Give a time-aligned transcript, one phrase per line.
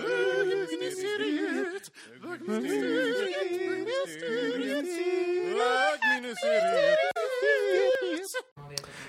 [0.00, 1.90] bögministeriet.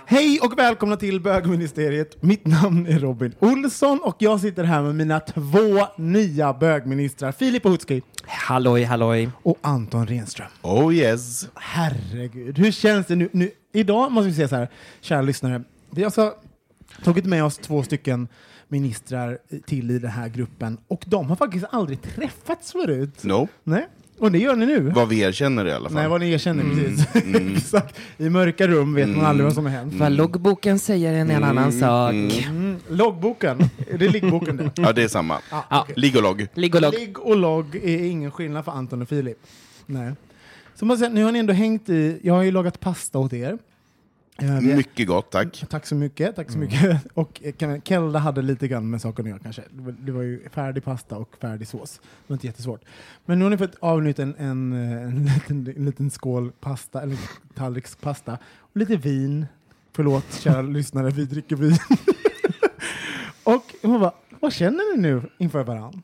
[0.06, 2.23] Hej och välkomna till bögministeriet.
[2.23, 7.66] Mitt namn är Robin Olsson och jag sitter här med mina två nya bögministrar, Filip
[7.66, 9.30] Ohutski Halloj, halloj.
[9.44, 10.47] och Anton Renström.
[10.62, 11.47] Oh yes.
[11.56, 13.30] Herregud, hur känns det nu?
[13.31, 13.52] nu?
[13.73, 14.70] Idag måste vi säga så här,
[15.02, 15.64] kära lyssnare.
[15.90, 16.34] Vi har alltså
[17.03, 18.28] tagit med oss två stycken
[18.73, 23.23] ministrar till i den här gruppen och de har faktiskt aldrig träffats förut.
[23.23, 23.47] No.
[23.63, 23.88] Nej,
[24.19, 24.79] och det gör ni nu.
[24.79, 25.95] Vad vi erkänner i alla fall.
[25.95, 27.57] Nej, vad ni erkänner Mm, precis.
[27.57, 27.99] Exakt.
[28.17, 29.94] I mörka rum vet man aldrig vad som har hänt.
[29.94, 32.13] Vad loggboken säger en en annan sak.
[32.13, 32.77] Mm.
[32.89, 34.71] Loggboken, är det liggboken det?
[34.75, 35.39] Ja, det är samma.
[35.51, 35.88] Ja.
[35.95, 36.47] Ligg och logg.
[36.53, 36.94] Ligg och logg.
[36.94, 39.38] Ligg och logg är ingen skillnad för Anton och Filip.
[39.85, 40.11] Nej.
[40.75, 43.33] Så man säger, nu har ni ändå hängt i, jag har ju lagat pasta åt
[43.33, 43.57] er.
[44.38, 45.66] Eh, Mycket gott, tack.
[45.70, 46.36] Tack så mycket.
[46.36, 47.02] Tack så mycket.
[47.14, 49.64] Och eh, Kelda hade lite grann med saker att göra kanske.
[50.00, 52.00] Det var, ju färdig pasta och färdig sås.
[52.03, 52.81] Det var inte jättesvårt.
[53.25, 57.02] Men nu har ni fått avnytt en, en, eh, en, liten, en liten skål pasta,
[57.02, 57.18] eller
[57.56, 58.38] tallriks pasta.
[58.57, 59.46] Och lite vin.
[59.91, 61.78] Förlåt kära lyssnare, vi dricker vin.
[63.44, 66.02] och hon bara, vad känner ni nu inför varandra?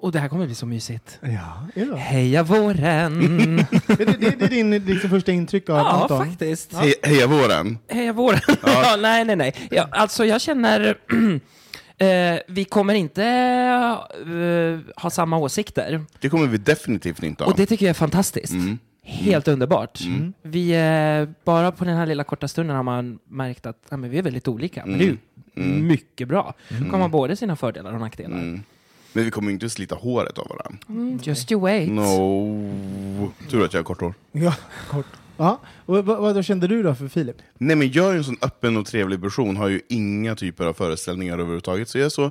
[0.00, 1.18] Och det här kommer bli så mysigt.
[1.22, 1.96] Ja, det?
[1.96, 3.56] Heja våren!
[3.86, 6.26] det, det, det är din liksom, första intryck av ja, Anton?
[6.26, 6.74] faktiskt.
[6.74, 7.78] He heja våren.
[7.88, 8.40] Heja våren!
[8.62, 8.96] Ja.
[8.98, 9.54] nej, nej, nej.
[9.70, 10.80] Ja, alltså, jag känner...
[11.98, 16.04] eh, vi kommer inte eh, ha samma åsikter.
[16.20, 17.50] Det kommer vi definitivt inte ha.
[17.50, 18.52] Och det tycker jag är fantastiskt.
[18.52, 18.78] Mm.
[19.02, 20.00] Helt underbart.
[20.42, 24.10] Vi, eh, bara på den här lilla korta stunden har man märkt att ja, men
[24.10, 24.86] vi är väldigt olika.
[24.86, 25.16] Men det är ju
[25.80, 26.54] mycket bra.
[26.68, 28.60] Det kommer både sina fördelar och nackdelar.
[29.10, 29.12] Mm.
[29.12, 30.78] Men vi kommer inte slita håret av varandra.
[30.88, 31.90] Mm, Just you wait.
[31.90, 33.32] No.
[33.50, 34.14] Tur att jag har kort hår.
[34.32, 34.54] Ja,
[34.90, 35.06] kort.
[35.36, 35.60] Ja.
[35.86, 37.36] Och, vad, kände du då för Filip?
[37.58, 40.72] Nej, men jag är en sån öppen och trevlig person, har ju inga typer av
[40.72, 42.30] föreställningar överhuvudtaget, så jag är så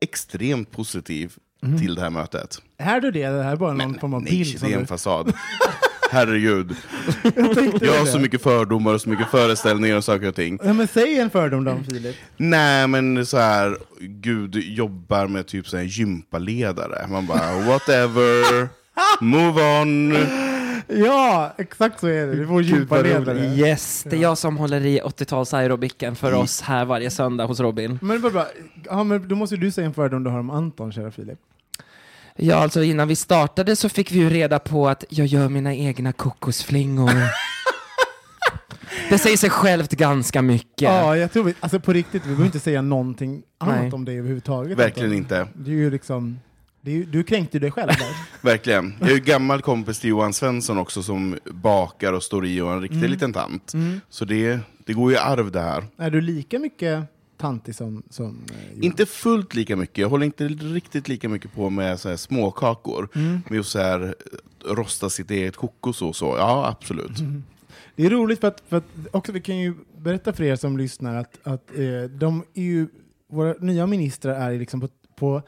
[0.00, 1.32] extremt positiv
[1.80, 2.62] till det här mötet.
[2.76, 3.26] Är du det?
[3.28, 4.54] Det här är bara någon form av Nej, bild?
[4.54, 4.86] det som är en du...
[4.86, 5.32] fasad.
[6.10, 6.76] Herregud.
[7.54, 8.10] tänkte Jag har det.
[8.10, 10.58] så mycket fördomar och så mycket föreställningar och saker och ting.
[10.64, 12.16] Ja, men säg en fördom då, Filip.
[12.36, 17.06] Nej, men så här, Gud jobbar med typ så här gympaledare.
[17.08, 18.68] Man bara, whatever,
[19.20, 20.16] move on.
[20.86, 22.34] Ja, exakt så är det.
[22.34, 23.38] Du får gympaledare.
[23.38, 27.60] Yes, det är jag som håller i 80-tals aerobiken för oss här varje söndag hos
[27.60, 27.98] Robin.
[28.02, 28.46] Men, bara, bara,
[28.84, 31.38] ja, men då måste du säga en fördom du har om Anton, kära Filip.
[32.42, 35.74] Ja, alltså innan vi startade så fick vi ju reda på att jag gör mina
[35.74, 37.10] egna kokosflingor.
[39.10, 40.82] det säger sig självt ganska mycket.
[40.82, 43.92] Ja, jag tror vi, alltså på riktigt, vi behöver inte säga någonting annat Nej.
[43.92, 44.78] om det överhuvudtaget.
[44.78, 45.48] Verkligen inte.
[45.54, 46.40] Det är ju liksom,
[46.80, 48.16] det är ju, du kränkte ju dig själv där.
[48.50, 48.94] Verkligen.
[49.00, 52.70] Jag är ju gammal kompis till Johan Svensson också som bakar och står i och
[52.70, 53.10] är en riktig Mm.
[53.10, 53.72] liten tant.
[54.10, 55.84] Så det, det går ju i arv det här.
[55.98, 57.04] är du lika mycket
[57.40, 58.84] tantig som, som eh?
[58.84, 63.08] Inte fullt lika mycket, jag håller inte riktigt lika mycket på med så här småkakor.
[63.14, 63.42] Mm.
[63.48, 64.14] Med så här,
[64.64, 66.36] rosta sitt eget kokos och så.
[66.38, 67.18] Ja, absolut.
[67.18, 67.42] Mm.
[67.96, 70.78] Det är roligt för att, för att också vi kan ju berätta för er som
[70.78, 72.88] lyssnar att, att eh, de är ju,
[73.28, 75.42] våra nya ministrar är liksom på, på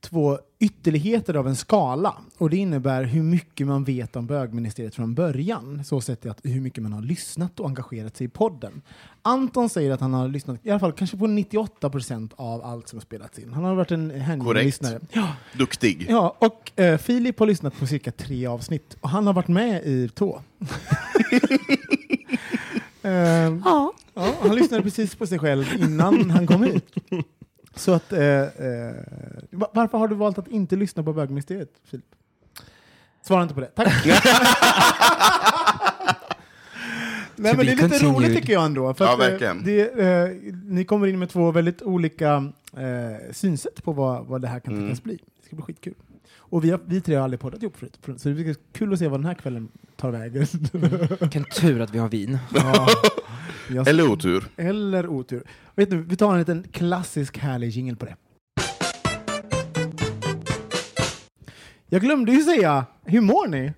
[0.00, 2.14] två ytterligheter av en skala.
[2.38, 5.84] Och det innebär hur mycket man vet om bögministeriet från början.
[5.84, 8.82] Så sett att hur mycket man har lyssnat och engagerat sig i podden.
[9.22, 12.88] Anton säger att han har lyssnat i alla fall kanske på 98 procent av allt
[12.88, 13.52] som har spelats in.
[13.52, 15.00] Han har varit en hängiven lyssnare.
[15.12, 15.28] Ja,
[15.58, 16.06] Duktig.
[16.08, 19.82] ja, och eh, Filip har lyssnat på cirka tre avsnitt och han har varit med
[19.84, 20.40] i två.
[23.02, 23.92] Ehm, Ja.
[24.14, 26.84] Ja, han lyssnade precis på sig själv innan han kom hit.
[27.78, 28.94] Så att, eh, eh,
[29.50, 32.04] va- varför har du valt att inte lyssna på bögministeriet, Filip?
[33.22, 33.66] Svara inte på det.
[33.66, 34.06] Tack.
[37.36, 38.36] Nej, men det är lite roligt continued.
[38.36, 38.94] tycker jag ändå.
[38.94, 40.28] För Ja, att, eh, det, eh,
[40.64, 44.72] ni kommer in med två väldigt olika eh, synsätt på vad, vad det här kan
[44.74, 44.84] Mm.
[44.86, 45.14] tänkas bli.
[45.40, 45.94] Det ska bli skitkul.
[46.50, 48.98] Och vi, har, vi tre har aldrig poddat ihop förut, så det blir kul att
[48.98, 50.46] se vad den här kvällen tar vägen.
[51.20, 52.38] Vilken tur att vi har vin.
[52.54, 52.86] ja.
[53.70, 54.44] Jag- Eller otur.
[54.56, 55.42] eller otur.
[55.74, 58.16] Vet du, vi tar en liten klassisk härlig jingle på det.
[61.88, 63.72] Jag glömde ju säga, hur mår ni?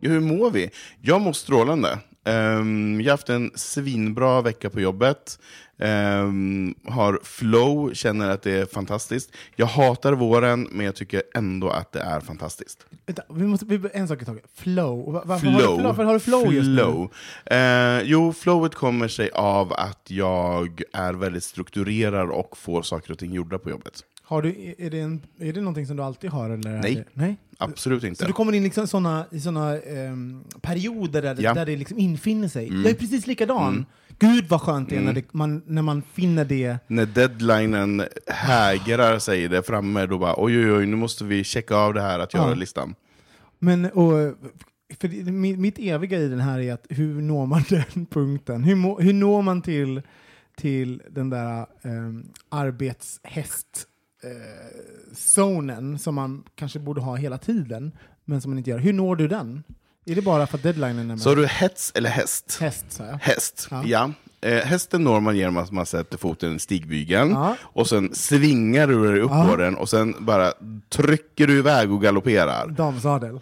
[0.00, 0.70] Ja, hur mår vi?
[1.00, 1.98] Jag mår strålande.
[2.28, 5.38] Ehm, jag har haft en svinbra vecka på jobbet.
[5.78, 9.30] Ehm, har flow, känner att det är fantastiskt.
[9.56, 12.86] Jag hatar våren, men jag tycker ändå att det är fantastiskt.
[13.06, 14.44] Vänta, vi måste, vi, en sak i taget.
[14.54, 15.12] Flow.
[15.12, 15.74] Va- Varför, Har, du, Flow.
[15.76, 15.86] flow?
[15.86, 16.76] varför har du flow just nu?
[16.76, 17.10] Flow.
[17.46, 23.18] Eh, jo, flowet kommer sig av att jag är väldigt strukturerad och får saker och
[23.18, 24.04] ting gjorda på jobbet.
[24.22, 26.50] Har du, är, det en, är det någonting som du alltid har?
[26.50, 26.94] Eller Nej.
[26.94, 27.36] Det, nej?
[27.60, 28.20] Absolut inte.
[28.20, 31.54] Så du kommer in liksom såna, i såna ehm, perioder där, det- Ja.
[31.54, 32.68] där det liksom infinner sig.
[32.68, 32.82] Mm.
[32.82, 33.68] Jag är precis likadan.
[33.72, 33.84] Mm.
[34.18, 35.14] Gud vad skönt det är Mm.
[35.14, 36.78] när, det, man, när man finner det.
[36.86, 41.76] När deadlinen hägrar sig där framme, då bara oj, oj, oj, nu måste vi checka
[41.76, 42.46] av det här att Ja.
[42.46, 42.94] göra-listan.
[43.58, 44.34] Men, och,
[45.00, 48.64] för det, mitt eviga i den här är att hur når man den punkten?
[48.64, 50.02] Hur, hur når man till,
[50.56, 53.86] till den där um, arbetshäst
[54.22, 54.30] eh,
[55.14, 57.92] zonen som man kanske borde ha hela tiden,
[58.24, 58.78] men som man inte gör.
[58.78, 59.62] Hur når du den?
[60.06, 61.20] Är det bara för att deadlinen är med?
[61.20, 62.58] Så du hets eller häst?
[62.60, 63.18] Häst, sa jag.
[63.18, 63.82] Häst, Ja.
[63.86, 64.12] ja.
[64.40, 67.56] Eh, hästen når man genom att man sätter foten i stigbygeln, Ja.
[67.62, 69.46] och sen svingar du dig upp Ja.
[69.50, 70.52] på den, och sen bara
[70.90, 72.66] trycker du iväg och galopperar.
[72.68, 73.40] Damsadel.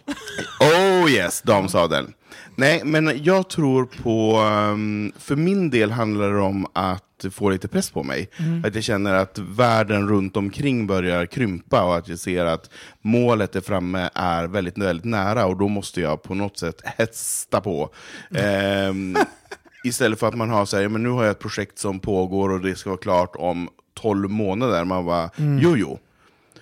[0.61, 2.07] Oh yes, damsadel.
[2.55, 4.41] Nej, men jag tror på...
[4.73, 8.31] um, För min del handlar det om att få lite press på mig.
[8.65, 12.71] Att jag känner att världen runt omkring börjar krympa och att jag ser att
[13.03, 17.61] målet är framme är väldigt, väldigt nära och då måste jag på något sätt hästa
[17.61, 17.91] på.
[18.35, 19.17] Ehm,
[19.87, 22.49] istället för att man har så här, men nu har jag ett projekt som pågår
[22.53, 24.85] och det ska vara klart om 12 månader.
[24.85, 25.31] Man bara,
[25.61, 25.99] jo jo.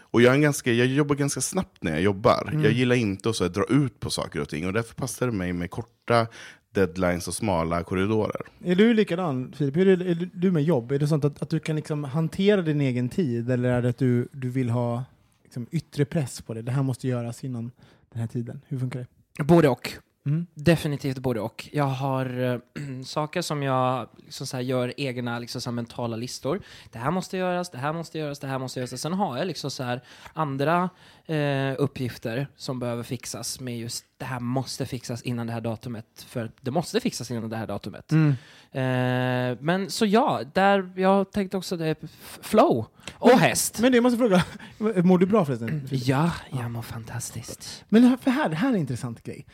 [0.01, 2.51] Och jag, är ganska, jag jobbar ganska snabbt när jag jobbar.
[2.63, 4.67] Jag gillar inte att så här, dra ut på saker och ting.
[4.67, 6.27] Och därför passar det mig med korta
[6.75, 8.41] deadlines och smala korridorer.
[8.65, 9.77] Är du likadan, Filip?
[9.77, 10.93] Hur är, är du- du med jobb?
[10.93, 13.89] Är det sånt att, att du kan liksom hantera din egen tid, eller är det
[13.89, 15.05] att du, du vill ha
[15.45, 16.63] liksom, yttre press på det?
[16.63, 17.71] Det här måste göras innan
[18.13, 18.61] den här tiden.
[18.69, 19.07] Hur funkar
[19.39, 19.45] det?
[19.45, 19.93] Både och.
[20.27, 20.47] Mm.
[20.55, 21.69] Definitivt både och.
[21.73, 22.61] Jag har äh,
[23.05, 26.61] saker som jag liksom så här gör egna liksom så här mentala listor.
[26.93, 29.01] Det här måste göras, det här måste göras, det här måste göras.
[29.01, 30.91] Sen har jag liksom så här andra
[31.27, 36.07] eh, uppgifter som behöver fixas med just det här måste fixas innan det här datumet.
[36.27, 38.13] För det måste fixas innan det här datumet.
[38.13, 41.97] Eh, men så ja, där jag tänkte också det
[42.41, 43.81] flow och häst.
[43.81, 44.45] Men det, jag måste fråga,
[45.03, 45.89] mår du bra förresten?
[45.91, 47.85] ja, jag mår fantastiskt.
[47.89, 49.47] Men för här, här är en intressant grej.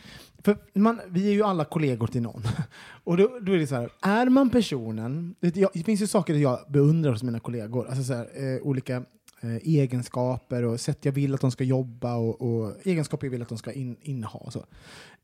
[0.43, 2.43] För man, vi är ju alla kollegor till någon.
[3.03, 5.35] Och då, då är det så här, är man personen...
[5.39, 7.87] Det, jag, det finns ju saker jag beundrar hos mina kollegor.
[7.87, 9.03] Alltså så här, eh, olika
[9.63, 13.49] egenskaper och sätt jag vill att de ska jobba och, och egenskaper jag vill att
[13.49, 14.51] de ska in, inneha.
[14.51, 14.59] Så.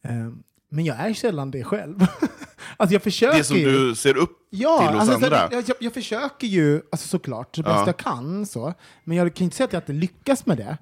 [0.02, 0.30] Eh,
[0.70, 2.00] men jag är sällan det själv.
[2.78, 5.50] alltså jag försöker Det som du ser upp Ja, till hos alltså, så andra.
[5.52, 7.84] jag, jag, jag försöker ju alltså, såklart så bäst Ja.
[7.86, 8.74] jag kan, så.
[9.04, 10.78] men jag kan inte säga att jag inte lyckas med det.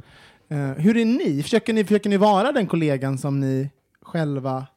[0.49, 1.43] Eh, hur är ni?
[1.43, 1.83] Försöker, ni?
[1.83, 3.69] försöker ni vara den kollegan som ni
[4.01, 4.67] själva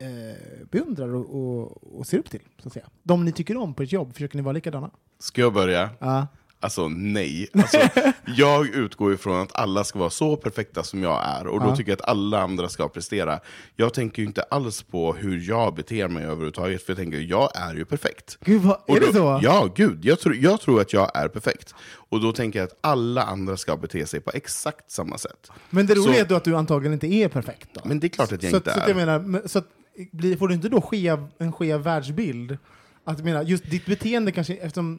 [0.00, 2.42] eh, beundrar och, och, och ser upp till?
[2.62, 2.86] Så att säga.
[3.02, 4.90] De ni tycker om på ett jobb, försöker ni vara likadana?
[5.18, 5.90] Ska jag börja?
[5.98, 6.26] Ja.
[6.60, 7.48] Alltså nej.
[7.54, 7.78] Alltså,
[8.36, 11.90] jag utgår ifrån att alla ska vara så perfekta som jag är, och då tycker
[11.92, 13.40] jag att alla andra ska prestera.
[13.76, 17.50] Jag tänker ju inte alls på hur jag beter mig överhuvudtaget, för jag tänker jag
[17.56, 18.38] är ju perfekt.
[18.44, 19.40] Gud, vad, Och är då, det så?
[19.42, 20.04] Ja, gud.
[20.04, 21.74] Jag tror, jag tror att jag är perfekt.
[21.94, 25.50] Och då tänker jag att alla andra ska bete sig på exakt samma sätt.
[25.70, 27.68] Men det roliga Så- är då att du antagligen inte är perfekt.
[27.72, 27.80] Då.
[27.84, 28.88] Men det är klart att jag så, inte så är.
[28.88, 29.66] jag menar, men- så att,
[30.12, 32.58] blir, får du inte då skev, en skev världsbild?
[33.04, 34.98] Att, menar, just ditt beteende kanske, eftersom,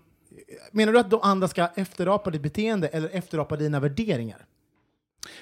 [0.72, 4.46] menar du att de andra ska efterapa ditt beteende eller efterapa dina värderingar?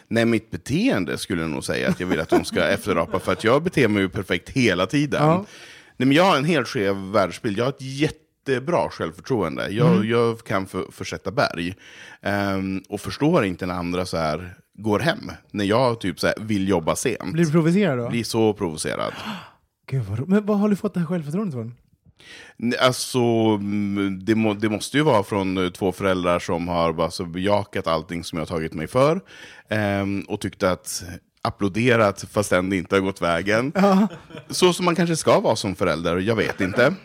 [0.08, 3.32] Nej, mitt beteende skulle jag nog säga att jag vill att de ska efterapa, för
[3.32, 5.24] att jag beter mig ju perfekt hela tiden.
[5.24, 5.46] Ja.
[5.98, 7.58] Nej, men jag har en helt skev världsbild.
[7.58, 9.68] Jag har ett jättebra självförtroende.
[9.70, 10.10] Jag, Mm.
[10.10, 11.76] jag kan för, försätta berg.
[12.22, 15.32] Ehm, och förstår inte när andra så här går hem.
[15.52, 17.34] När jag typ så här vill jobba sent.
[17.34, 18.10] Blir du provocerad då?
[18.10, 19.14] Blir så provocerad.
[19.90, 21.74] Gud, vad men vad har du fått det här självförtroendet från?
[22.80, 27.26] Alltså, mm, det, må, det måste ju vara från eh, två föräldrar som har alltså,
[27.26, 29.22] bejakat allting som jag har tagit mig för.
[29.70, 31.04] ehm, och tyckt att
[31.42, 33.74] applåderat fastän det inte har gått vägen.
[34.50, 36.90] Så som man kanske ska vara som förälder, jag vet inte.
[36.90, 36.96] Men,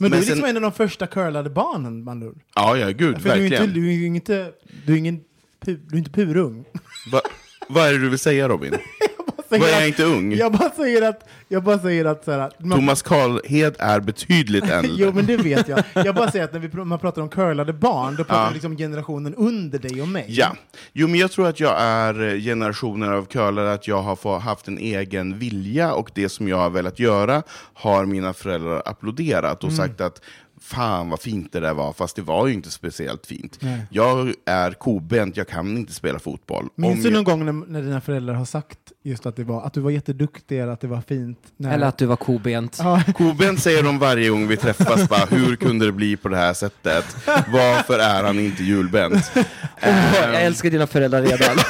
[0.00, 2.40] Men du är liksom sen- en av de första curlade barnen, man.
[2.54, 3.62] Ja, ja, gud, För du är, verkligen.
[3.64, 4.52] inte, du är ju inte,
[4.86, 5.20] du är ingen,
[5.64, 6.64] du är inte purung.
[7.12, 7.20] Va,
[7.68, 8.74] vad är det du vill säga Robin?
[9.50, 10.32] jag säger Vad är att- jag inte ung?
[10.34, 11.28] Jag bara säger att...
[11.48, 14.92] Jag bara säger att så här, man, Thomas Karlhed är betydligt äldre.
[14.96, 15.82] Jo, men det vet jag.
[15.94, 18.48] Jag bara säger att när vi, man pratar om curlade barn, då pratar Ja.
[18.48, 20.24] vi liksom generationen under dig och mig.
[20.28, 20.56] Ja,
[20.92, 24.68] jo men jag tror att jag är eh, generationen av curlare, att jag har haft
[24.68, 27.42] en egen vilja och det som jag har velat göra
[27.74, 29.76] har mina föräldrar applåderat och Mm.
[29.88, 30.22] sagt att
[30.62, 33.58] fan vad fint det där var, fast det var ju inte speciellt fint.
[33.90, 36.68] Jag är kobent, jag kan inte spela fotboll.
[36.74, 39.44] Minns Om du jag- någon gång när, när dina föräldrar har sagt just att, det
[39.44, 41.38] var, att du var jätteduktig eller att det var fint?
[41.56, 42.76] När, Eller att du var kobent.
[42.82, 46.36] Ja, Kobent säger de varje gång vi träffas, bara, hur kunde det bli på det
[46.36, 47.16] här sättet?
[47.26, 49.32] Varför är han inte julbent?
[50.22, 51.56] Jag älskar dina föräldrar redan.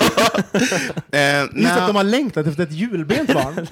[1.12, 3.66] Eh, just att de har längtat efter ett julbent barn.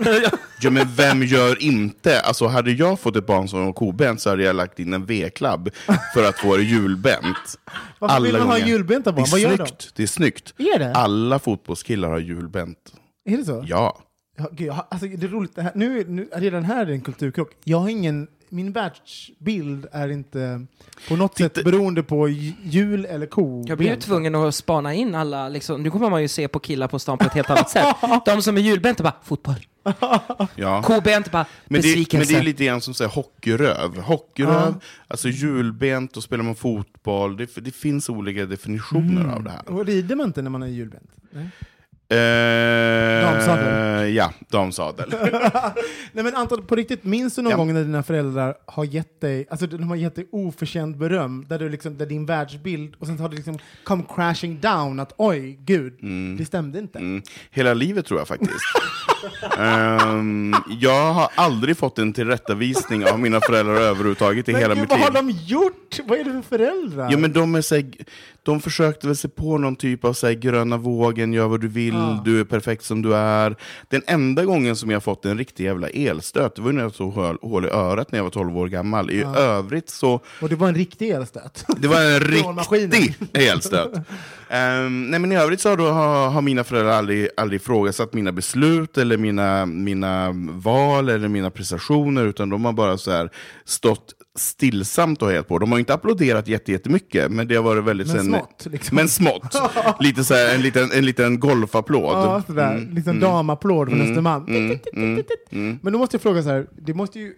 [0.61, 2.21] Ja men vem gör inte?
[2.21, 5.07] Alltså hade jag fått ett barn som var kobent så hade jag lagt in en
[5.09, 5.71] V-klabb
[6.15, 7.37] för att få det julbent.
[7.99, 8.67] Varför vill man ha gånger.
[8.67, 9.27] julbenta Det barn?
[9.31, 9.67] Vad är gör de?
[9.67, 9.91] snyggt.
[9.97, 10.55] Det är snyggt.
[10.59, 10.93] Är det?
[10.95, 12.93] Alla fotbollskillar har julbent.
[13.29, 13.65] Är det så?
[13.67, 13.99] Ja.
[14.41, 16.87] Ja, gud, jag har- alltså, det är roligt, det här, nu, nu, redan här är
[16.87, 17.51] det en kulturkrock.
[17.65, 20.67] Jag har ingen, min världsbild är inte
[21.09, 23.65] på något sätt beroende på ju- jul eller ko.
[23.69, 26.59] Jag blir ju tvungen att spana in alla, liksom, nu kommer man ju se på
[26.59, 27.87] killar på stan på ett helt annat sätt.
[28.27, 29.55] De som är julbenta bara, fotboll.
[30.55, 30.83] ja.
[30.83, 33.99] Kobent bara, Men det, men det är lite grann som säger hockeyröv.
[33.99, 34.75] Hockeyröv,
[35.09, 37.37] alltså julbent, då spelar man fotboll.
[37.37, 39.31] Det, det finns olika definitioner Mm.
[39.35, 39.69] av det här.
[39.71, 41.11] Och rider man inte när man är julbent?
[41.31, 41.49] Nej.
[42.11, 44.15] Eh, Damsadel.
[44.15, 45.09] Ja, damsadel.
[46.13, 47.57] Nej men Anton, på riktigt, minns du någon Ja.
[47.57, 51.59] gång när dina föräldrar har gett dig, alltså de har gett dig oförtjänt beröm, där,
[51.59, 55.59] du liksom, där din världsbild, och sen har det liksom come crashing down, att oj,
[55.65, 55.93] gud,
[56.39, 56.99] det stämde inte.
[56.99, 57.23] Mm.
[57.51, 58.53] Hela livet tror jag faktiskt.
[59.59, 64.81] Ehm, jag har aldrig fått en tillrättavisning av mina föräldrar överhuvudtaget i Men hela gud,
[64.81, 65.07] mitt vad liv.
[65.09, 65.99] har de gjort?
[66.05, 67.09] Vad är det för föräldrar?
[67.11, 67.85] Ja, men de, är så här,
[68.43, 71.69] de försökte väl se på någon typ av så här, gröna vågen, gör vad du
[71.69, 73.57] vill, du är perfekt som du är.
[73.89, 77.13] Den enda gången som jag fått en riktig jävla elstöt, det var när jag tog
[77.13, 79.11] hål, hål i örat när jag var 12 år gammal.
[79.11, 81.65] I övrigt så, Och det var en riktig elstöt.
[81.79, 82.21] det var en
[82.91, 83.93] riktig elstöt.
[84.51, 88.13] Ehm, nej, men I övrigt så har, då, har, har mina föräldrar aldrig, aldrig ifrågasatt
[88.15, 93.31] mina beslut, eller mina, mina val, eller mina prestationer, utan de har bara så här
[93.65, 95.59] stått stillsamt och helt på.
[95.59, 98.07] De har inte applåderat jätte- jättemycket, men det har varit väldigt...
[98.07, 98.97] Men sen- smått, liksom.
[98.97, 99.55] Men smått.
[100.01, 102.13] Lite så här, en, liten, en liten golfapplåd.
[102.13, 102.75] Ja, sådär.
[102.77, 104.45] Mm, liksom damapplåd från Östermalm.
[104.49, 105.79] mm, mm, mm.
[105.83, 107.33] Men då måste jag fråga så här, det, måste ju,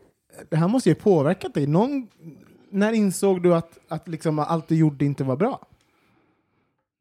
[0.50, 1.66] det här måste ju påverkat dig.
[1.66, 2.06] Någon,
[2.72, 5.66] när insåg du att, att liksom allt du gjorde inte var bra?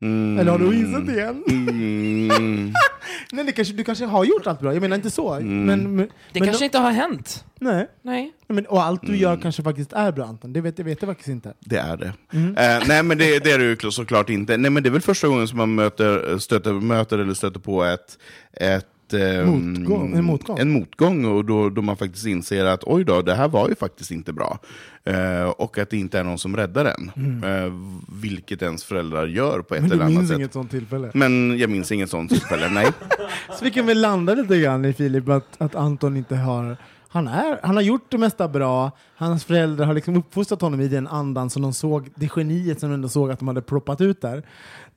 [0.01, 0.39] Mm.
[0.39, 1.43] Eller har du insett det igen?
[1.49, 2.73] Mm.
[3.31, 5.33] Nej, det kanske, du kanske har gjort allt bra, jag menar inte så.
[5.33, 5.65] Mm.
[5.65, 7.45] Men, men, Det men kanske inte har hänt.
[7.59, 7.87] Nej.
[8.01, 8.31] Nej.
[8.47, 9.41] Men, och allt du gör Mm.
[9.41, 11.53] kanske faktiskt är bra Anton, det vet, det vet jag faktiskt inte.
[11.59, 12.13] Det är det.
[12.33, 12.57] Mm.
[12.57, 14.57] Eh, nej, men det, det är det ju kl- såklart inte.
[14.57, 17.83] Nej, men det är väl första gången som man möter, stöter, möter eller stöter på
[17.83, 18.17] ett,
[18.53, 20.59] ett ehm, Motgång, en motgång.
[20.59, 23.75] En motgång, och då, då man faktiskt inser att oj då, det här var ju
[23.75, 24.59] faktiskt inte bra.
[25.03, 27.11] Eh, och att det inte är någon som räddar en.
[27.43, 27.73] Eh,
[28.21, 29.89] vilket ens föräldrar gör på ett Mm.
[29.89, 30.37] Men du eller annat minns sätt.
[30.37, 31.11] inget sånt tillfälle.
[31.13, 32.87] Men jag minns inget sånt tillfälle, nej.
[33.59, 36.77] Så vi kan väl landa lite grann i Filip, att, att Anton inte har...
[37.11, 40.87] Han, är, han har gjort det mesta bra, hans föräldrar har liksom uppfostrat honom i
[40.87, 44.01] den andan som de såg, det geniet som de ändå såg att de hade proppat
[44.01, 44.43] ut där.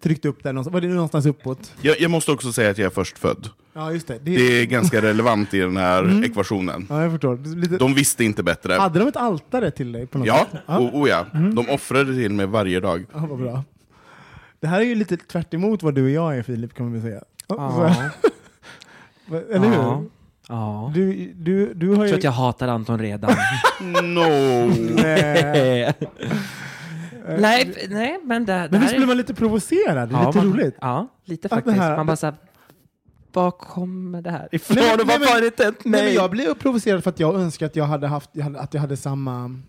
[0.02, 1.73] Tryckt upp där någonstans, var det någonstans uppåt?
[1.82, 3.49] Jag, jag måste också säga att jag är förstfödd.
[3.73, 4.18] Ja, just det.
[4.23, 6.87] det, Det är ganska relevant i den här ekvationen.
[6.90, 7.56] ja, jag förstår.
[7.56, 8.73] Lite, De visste inte bättre.
[8.75, 10.06] hade de ett altare till dig?
[10.06, 10.61] På något Ja, sätt?
[10.66, 11.26] o, o ja.
[11.32, 13.04] De offrade till mig varje dag.
[13.14, 13.64] Ja, vad bra.
[14.61, 16.92] Det här är ju lite tvärt emot vad du och jag är Filip, kan man
[16.92, 17.23] väl säga.
[17.47, 17.94] Ja.
[19.28, 20.09] Så- Eller hur?
[20.49, 20.92] Ja.
[20.94, 22.09] Du, du, du har Jag ju...
[22.09, 23.30] tror att jag hatar Anton redan.
[24.02, 24.21] No!
[27.29, 27.41] Nej.
[27.41, 30.09] nej, nej, men det, det Men visst blir man lite provocerad?
[30.09, 30.76] Det är ja, lite man, roligt.
[30.81, 31.76] Ja, lite Att det faktiskt.
[31.76, 32.35] här- Man bara såhär,
[33.33, 34.76] var kommer det här ifrån?
[34.76, 36.14] Nej, men- och nej, varför men- har det inte hänt Nej, men mig?
[36.14, 39.61] jag blev provocerad för att jag önskar att jag hade, haft, att jag hade samma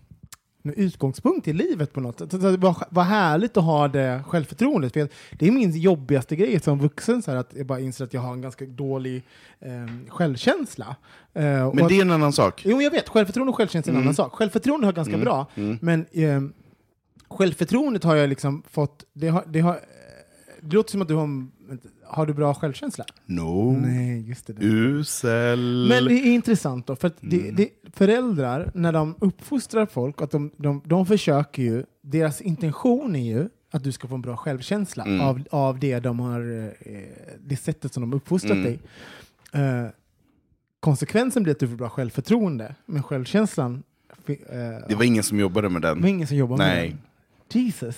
[0.76, 2.32] utgångspunkt i livet på något sätt.
[2.32, 4.92] Var, var härligt att ha det självförtroendet.
[4.92, 5.08] För
[5.38, 8.20] det är min jobbigaste grej som vuxen, så här, att jag bara inser att jag
[8.20, 9.22] har en ganska dålig
[9.60, 9.70] eh,
[10.08, 10.96] självkänsla.
[11.34, 12.62] Eh, Men att- det är en annan sak.
[12.64, 13.08] Jo, jag vet.
[13.08, 14.06] Självförtroende och självkänsla är en Mm.
[14.06, 14.32] annan sak.
[14.32, 15.46] Självförtroende har jag ganska bra,
[15.80, 16.40] men eh,
[17.38, 19.04] självförtroendet har jag liksom fått...
[19.12, 19.78] Det, har, det, har,
[20.60, 21.46] det låter som att du har...
[22.06, 23.04] Har du bra självkänsla?
[23.26, 23.72] No.
[23.82, 24.54] Nej, just det.
[24.60, 25.86] Usel.
[25.88, 27.54] Men det är intressant då, för det, Mm.
[27.56, 33.34] det, föräldrar, när de uppfostrar folk, att de, de, de försöker ju, deras intention är
[33.36, 35.20] ju att du ska få en bra självkänsla Mm.
[35.20, 36.40] av, av det de har,
[36.80, 37.00] eh,
[37.40, 38.64] det sättet som de uppfostrat Mm.
[38.64, 38.78] dig.
[39.52, 39.86] Eh,
[40.80, 43.82] konsekvensen blir att du får bra självförtroende, men självkänslan
[44.26, 44.34] eh,
[44.88, 46.04] Det var ingen som jobbade med det var den.
[46.08, 46.88] ingen som jobbar med Nej.
[46.88, 46.98] den.
[47.52, 47.96] Jesus.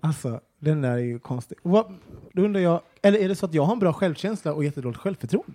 [0.00, 1.58] Alltså, den där är ju konstig.
[1.62, 1.94] Vad,
[2.32, 5.00] då undrar jag, eller är det så att jag har en bra självkänsla och jättedåligt
[5.00, 5.52] självförtroende?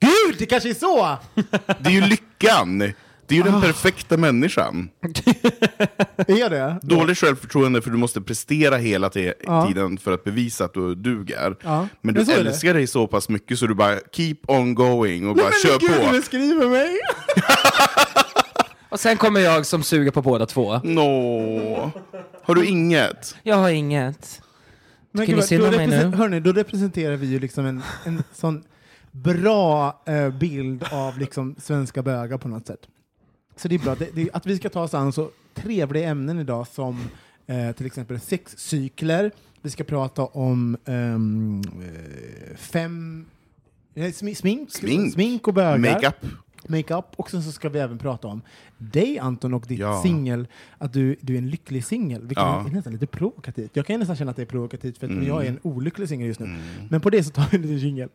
[0.00, 1.16] Gud, det kanske är så!
[1.80, 2.78] Det är ju lyckan!
[3.28, 4.88] Det är ju den perfekta människan.
[6.16, 6.78] Är det?
[6.82, 9.10] Dåligt självförtroende för du måste prestera hela
[9.44, 9.66] Ja.
[9.68, 11.56] tiden för att bevisa att du duger.
[11.62, 11.88] Ja.
[12.00, 15.34] Men du Men älskar dig så pass mycket så du bara keep on going och
[15.36, 16.12] bara Men kör gud, på.
[16.12, 16.98] du skriver mig!
[18.96, 20.80] Och sen kommer jag som suger på båda två.
[20.84, 21.90] Nå.
[22.42, 23.36] Har du inget?
[23.42, 24.42] Jag har inget.
[25.10, 26.16] Men Tycker ni gud, synd då, om mig represen- nu?
[26.16, 28.64] hörni, då representerar vi ju liksom en, en sån
[29.10, 32.80] bra eh, bild av liksom svenska bögar på något sätt.
[33.56, 36.38] Så det är bra det, det, att vi ska ta oss an så trevliga ämnen
[36.38, 37.00] idag som
[37.46, 39.30] eh, till exempel sexcykler.
[39.62, 43.26] Vi ska prata om ehm, eh, fem
[43.94, 45.12] smi- smink, Smink.
[45.14, 45.78] smink och bögar.
[45.78, 46.16] Makeup?
[46.68, 47.04] Makeup.
[47.16, 48.42] Och sen så ska vi även prata om
[48.78, 50.02] dig Anton och ditt Ja.
[50.02, 50.46] singel,
[50.78, 52.20] att du, du är en lycklig singel.
[52.20, 52.66] Vilket Ja.
[52.66, 53.70] är nästan lite provokativt.
[53.72, 55.26] Jag kan nästan känna att det är provokativt för att Mm.
[55.26, 56.58] jag är en olycklig singel just nu.
[56.90, 58.08] Men på det så tar vi en liten jingel.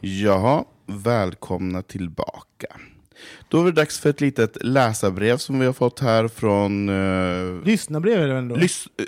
[0.00, 2.66] Jaha, välkomna tillbaka.
[3.48, 7.64] Då är det dags för ett litet läsarbrev som vi har fått här från uh,
[7.64, 8.56] Lyssnarbrev är det ändå?
[8.56, 9.04] lys- eh,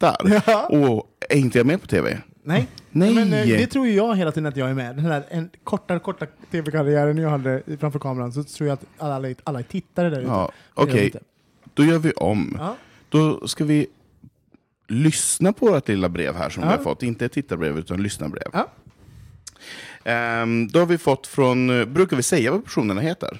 [0.00, 0.42] tittar.
[0.46, 0.66] Ja.
[0.66, 2.18] Och är inte jag med på tv?
[2.42, 2.66] Nej.
[2.90, 3.14] Nej.
[3.14, 4.96] Men eh, det tror ju jag hela tiden att jag är med.
[4.96, 9.34] Den här en korta, korta tv-karriären jag hade framför kameran så tror jag att alla,
[9.44, 10.28] alla tittare där ute.
[10.30, 11.20] Ja, de Okej, inte.
[11.74, 12.56] då gör vi om.
[12.58, 12.76] Ja.
[13.08, 13.86] Då ska vi
[14.88, 16.68] lyssna på vårt lilla brev här som Ja.
[16.70, 17.02] vi har fått.
[17.02, 18.48] Inte ett tittarbrev utan lyssnarbrev.
[18.52, 18.68] Ja.
[20.04, 23.38] Ehm, då har vi fått från, eh, brukar vi säga vad personerna heter?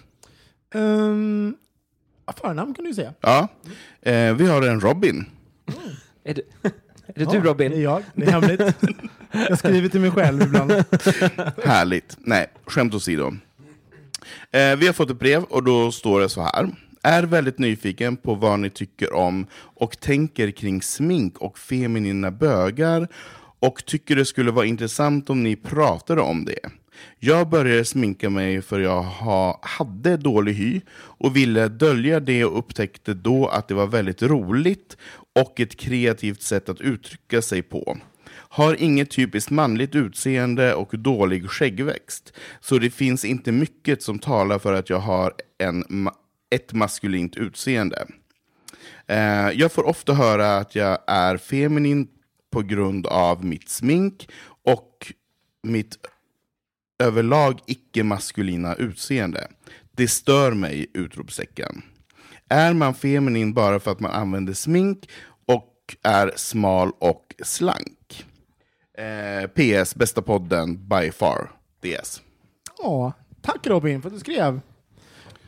[0.74, 1.56] Um,
[2.40, 3.14] förnamn kan du säga.
[3.20, 3.48] Ja,
[4.02, 5.24] Eh, vi har en Robin.
[6.24, 6.70] Är det, är
[7.14, 7.82] det Ja, du Det är Robin?
[7.82, 8.02] jag.
[8.14, 8.60] Det är hemligt.
[9.48, 10.70] jag skriver till mig själv ibland.
[11.64, 12.16] Härligt.
[12.18, 13.36] Nej, skämt åsido.
[14.52, 16.70] Eh, vi har fått ett brev och då står det så här.
[17.02, 23.08] Är väldigt nyfiken på vad ni tycker om och tänker kring smink och feminina bögar
[23.60, 26.58] och tycker det skulle vara intressant om ni pratade om det.
[27.18, 32.58] Jag började sminka mig för jag ha, hade dålig hy och ville dölja det och
[32.58, 34.96] upptäckte då att det var väldigt roligt
[35.34, 37.98] och ett kreativt sätt att uttrycka sig på.
[38.32, 42.32] Har inget typiskt manligt utseende och dålig skäggväxt.
[42.60, 46.08] Så det finns inte mycket som talar för att jag har en,
[46.50, 48.06] ett maskulint utseende.
[49.06, 52.08] Eh, jag får ofta höra att jag är feminin
[52.50, 54.28] på grund av mitt smink
[54.64, 55.12] och
[55.62, 55.96] mitt
[56.98, 59.48] överlag icke-maskulina utseende.
[59.92, 60.86] Det stör mig!
[60.94, 61.82] Utropstecken.
[62.50, 65.08] Är man feminin bara för att man använder smink
[65.46, 68.24] och är smal och slank?
[68.98, 71.50] Eh, PS, bästa podden by far.
[71.82, 72.22] DS.
[72.82, 74.60] Ja, tack Robin för att du skrev.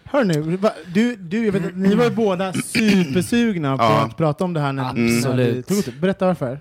[0.05, 4.01] Hör nu, va- du, du, jag vet, att ni var ju båda supersugna på Ja.
[4.05, 5.25] att prata om det här när, Absolut.
[5.69, 5.95] när vi tog.
[6.01, 6.61] Berätta varför.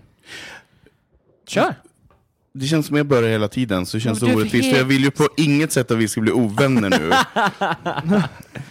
[1.48, 1.76] Kör!
[2.54, 4.70] Det känns som jag börjar hela tiden, så det känns orättvist.
[4.70, 7.12] För jag vill ju på inget sätt att vi ska bli ovänner nu.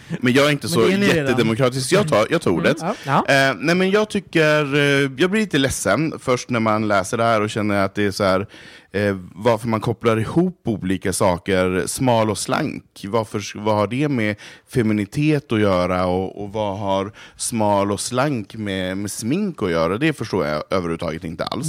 [0.21, 1.91] men jag är inte så är jättedemokratisk.
[1.91, 2.77] Jag tar, jag tar ordet.
[2.79, 2.95] Ja.
[3.05, 3.25] Ja.
[3.27, 7.23] Eh, nej men jag tycker, eh, jag blir lite ledsen först när man läser det
[7.23, 8.47] här och känner att det är så här,
[8.91, 12.83] eh, varför man kopplar ihop olika saker, smal och slank.
[13.03, 14.35] Varför, vad har det med
[14.73, 19.97] feminitet att göra och, och vad har smal och slank med, med smink att göra?
[19.97, 21.67] Det förstår jag överhuvudtaget inte alls.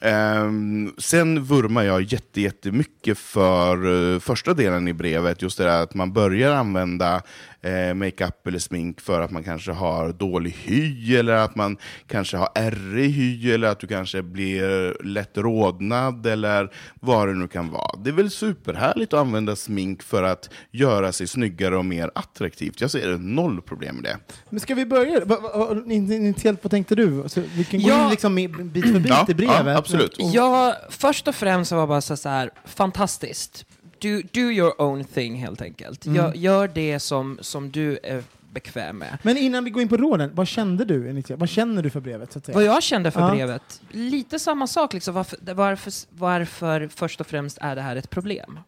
[0.00, 5.82] Um, sen vurmar jag jätte, jättemycket för uh, första delen i brevet, just det där
[5.82, 7.22] att man börjar använda
[7.66, 11.76] uh, makeup eller smink för att man kanske har dålig hy, eller att man
[12.06, 17.48] kanske har ärrig hy, eller att du kanske blir lätt rodnad, eller vad det nu
[17.48, 17.96] kan vara.
[18.04, 22.80] Det är väl superhärligt att använda smink för att göra sig snyggare och mer attraktivt.
[22.80, 24.18] Jag ser noll problem med det.
[24.50, 25.24] Men ska vi börja?
[25.24, 27.24] Va, va, va, initiellt, vad tänkte du?
[27.26, 28.04] Så vi kan gå Ja.
[28.04, 28.52] in liksom bit
[28.84, 29.66] för bit Ja, i brevet.
[29.66, 30.16] ja, absolut.
[30.18, 33.64] Ja, först och främst var bara så så här, fantastiskt.
[33.98, 36.06] Do, do your own thing helt enkelt.
[36.06, 39.18] Gör, gör det som, som du är bekväm med.
[39.22, 41.22] Men innan vi går in på råden, vad kände du?
[41.36, 42.32] Vad känner du för brevet?
[42.32, 42.54] Så att säga?
[42.54, 43.30] Vad jag kände för Ja.
[43.30, 44.92] brevet, lite samma sak.
[44.92, 48.58] Liksom, varför, varför, varför först och främst är det här ett problem?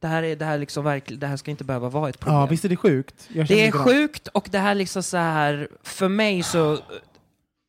[0.00, 2.36] Det här, är, det, här liksom verkl, det här ska inte behöva vara ett problem.
[2.40, 3.28] Ja, visst är det sjukt?
[3.48, 6.78] Det är sjukt och det här liksom så här, för mig så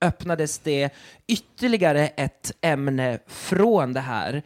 [0.01, 0.89] öppnades det
[1.27, 4.41] ytterligare ett ämne från det här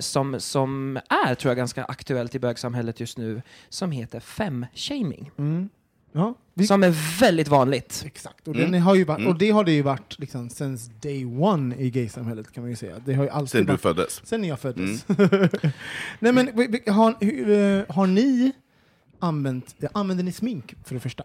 [0.00, 5.30] som, som är, tror jag, ganska aktuellt i bögsamhället just nu, som heter fem-shaming.
[5.38, 5.68] Mm.
[6.12, 8.02] Ja, vi, Som är väldigt vanligt.
[8.06, 8.48] exakt.
[8.48, 8.82] Och, Mm.
[8.82, 9.32] har ju varit, Mm.
[9.32, 12.76] och det har det ju varit liksom, sen day one i gaysamhället kan man ju
[12.76, 12.94] säga.
[13.04, 14.26] Det har ju alltid Sen du varit, föddes.
[14.26, 15.06] sen jag föddes.
[16.18, 16.46] Nej men
[16.86, 18.52] har, eh, har ni
[19.18, 21.24] använt, använder ni smink för det första?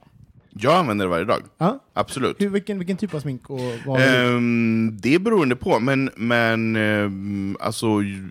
[0.54, 1.42] Jag använder det varje dag.
[1.58, 1.80] Ja.
[1.94, 2.42] Absolut.
[2.42, 3.50] Hur, vilken, vilken typ av smink?
[3.50, 4.02] Och vad?
[4.02, 7.88] Ehm, det är beroende på, men, men ehm, alltså,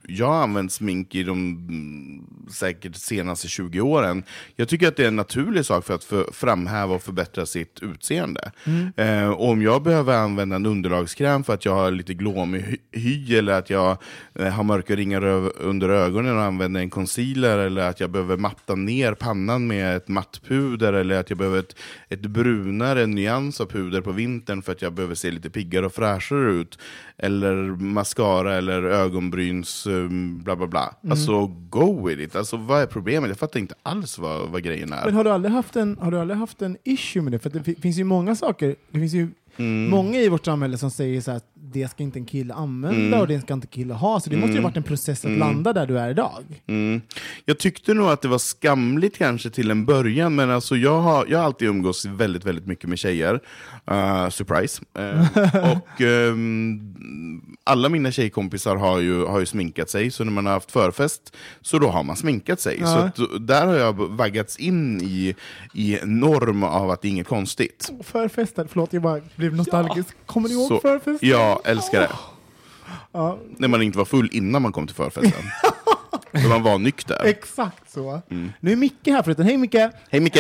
[0.08, 4.22] jag har använt smink i de mm, säkert senaste 20 åren.
[4.56, 7.78] Jag tycker att det är en naturlig sak för att för, framhäva och förbättra sitt
[7.82, 8.52] utseende.
[8.96, 13.36] Ehm, och om jag behöver använda en underlagskräm för att jag har lite glåmig hy,
[13.36, 13.96] eller att jag
[14.34, 15.22] eh, har mörka ringar
[15.60, 20.08] under ögonen och använder en concealer eller att jag behöver matta ner pannan med ett
[20.08, 21.76] mattpuder eller att jag behöver ett,
[22.12, 25.92] ett brunare nyans av puder på vintern för att jag behöver se lite piggare och
[25.92, 26.78] fräschare ut.
[27.18, 30.94] Eller mascara eller ögonbryns um, bla bla bla.
[31.10, 32.36] Alltså go with it.
[32.36, 33.28] Alltså vad är problemet?
[33.28, 35.04] Jag fattar inte alls vad, vad grejen är.
[35.04, 37.38] Men har du aldrig haft en, har du aldrig haft en issue med det?
[37.38, 39.90] För det fi- finns ju många saker, det finns ju Mm.
[39.90, 43.20] många i vårt samhälle som säger så här det ska inte en kille använda Mm.
[43.20, 45.24] och det ska inte en kille ha, så det måste ju ha varit en process
[45.24, 46.44] att landa där du är idag.
[46.66, 47.00] Mm.
[47.44, 51.26] Jag tyckte nog att det var skamligt kanske till en början, men alltså jag, har,
[51.28, 53.40] jag har alltid umgås väldigt, väldigt mycket med tjejer.
[53.90, 54.82] Uh, surprise.
[54.98, 60.46] Eh, och ehm, alla mina tjejkompisar har ju, har ju sminkat sig, så när man
[60.46, 62.78] har haft förfest så då har man sminkat sig.
[62.80, 62.86] Ja.
[63.16, 65.34] Så att, där har jag vaggats in i,
[65.74, 67.92] i norm av att det är inget konstigt.
[68.02, 70.08] Förfesten, förlåt jag bara blev nostalgisk.
[70.26, 71.28] Kommer ni ihåg Så, förfesten?
[71.50, 72.10] Jag älskar det.
[73.12, 75.42] Ja, När man inte var full innan man kom till förfesten.
[76.32, 77.24] När man var nykter.
[77.24, 78.22] exakt så.
[78.30, 78.52] Mm.
[78.60, 79.46] Nu är Micke här förresten.
[79.46, 79.74] Hej Micke!
[80.10, 80.36] Hej Micke!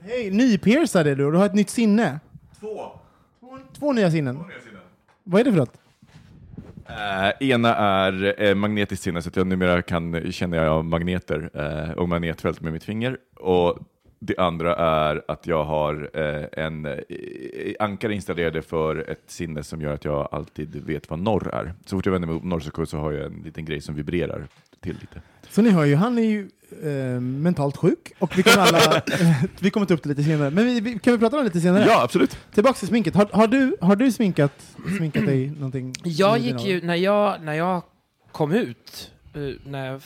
[0.00, 0.30] Hej!
[0.30, 2.20] Nypiercad är du och du har ett nytt sinne.
[2.60, 2.90] Två.
[3.78, 4.44] Två nya sinnen.
[5.24, 5.74] Vad är det för något?
[6.88, 11.90] Eh, ena är eh, magnetiskt sinne, så att jag numera kan känna jag magneter eh,
[11.92, 13.18] och magnetfält med mitt finger.
[13.36, 13.78] Och
[14.26, 16.94] det andra är att jag har eh, en eh,
[17.78, 21.74] ankare installerade för ett sinne som gör att jag alltid vet vad norr är.
[21.84, 24.46] Så fort jag vänder mig mot norrsökurs så har jag en liten grej som vibrerar
[24.80, 25.22] till lite.
[25.50, 26.48] Så ni hör ju, han är ju
[26.82, 30.50] eh, mentalt sjuk och vi kommer, alla, eh, vi kommer ta upp det lite senare.
[30.50, 31.84] Men vi, vi, kan vi prata om det lite senare?
[31.88, 32.38] Ja, absolut.
[32.54, 33.14] Tillbaks till sminket.
[33.14, 35.94] Har, har, du, har du sminkat, sminkat dig någonting?
[36.04, 37.82] Jag gick ju, när jag, när jag
[38.32, 40.02] kom ut, eh, när jag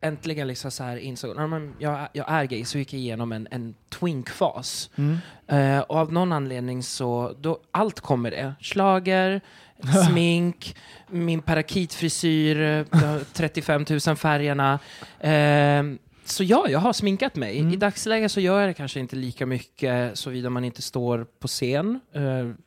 [0.00, 3.48] äntligen liksom så här insåg att jag, jag är gay, så gick jag igenom en,
[3.50, 4.90] en twink-fas.
[4.96, 5.18] Mm.
[5.46, 8.54] Eh, och av någon anledning så, då, allt kommer det.
[8.60, 9.40] Schlager,
[10.08, 14.78] smink, min parakitfrisyr, eh, de 35 000 färgerna.
[15.20, 15.82] Eh,
[16.30, 17.58] så ja, jag har sminkat mig.
[17.58, 17.72] Mm.
[17.72, 21.48] I dagsläget så gör jag det kanske inte lika mycket såvida man inte står på
[21.48, 22.22] scen, eh,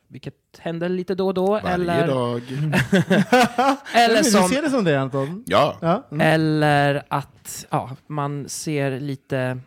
[0.08, 1.46] vilket händer lite då och då.
[1.46, 2.42] Varje eller, dag.
[3.94, 5.44] eller, Men som, Du ser det som det Anton?
[5.46, 5.76] Ja.
[5.80, 6.08] Ja.
[6.10, 6.20] Mm.
[6.20, 9.58] eller att ja, man ser lite...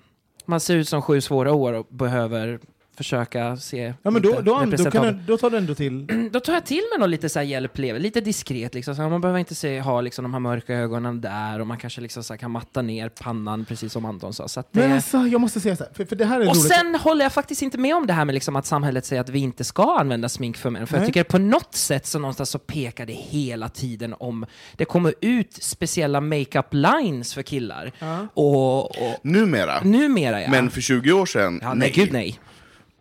[0.45, 2.59] Man ser ut som sju svåra år och behöver
[2.97, 6.07] försöka se Ja, men då, då, då, kan du, då tar du ändå till...
[6.31, 8.95] Då tar jag till med något lite så här hjälplever, lite diskret liksom.
[8.95, 11.77] Så här, man behöver inte se, ha liksom de här mörka ögonen där och man
[11.77, 14.47] kanske liksom så här kan matta ner pannan precis som Anton sa.
[14.47, 14.79] Så att det...
[14.79, 16.67] Men alltså, jag måste säga så här, för, för det här är och roligt.
[16.67, 19.29] sen håller jag faktiskt inte med om det här med liksom att samhället säger att
[19.29, 20.87] vi inte ska använda smink för män.
[20.87, 21.01] För Nej.
[21.01, 25.13] jag tycker på något sätt så någonstans så pekar det hela tiden om det kommer
[25.21, 27.91] ut speciella makeup lines för killar.
[28.33, 29.81] Och, och Numera.
[29.83, 30.49] numera ja.
[30.49, 31.91] Men för 20 år sedan, ja, nej.
[31.95, 32.39] gud nej.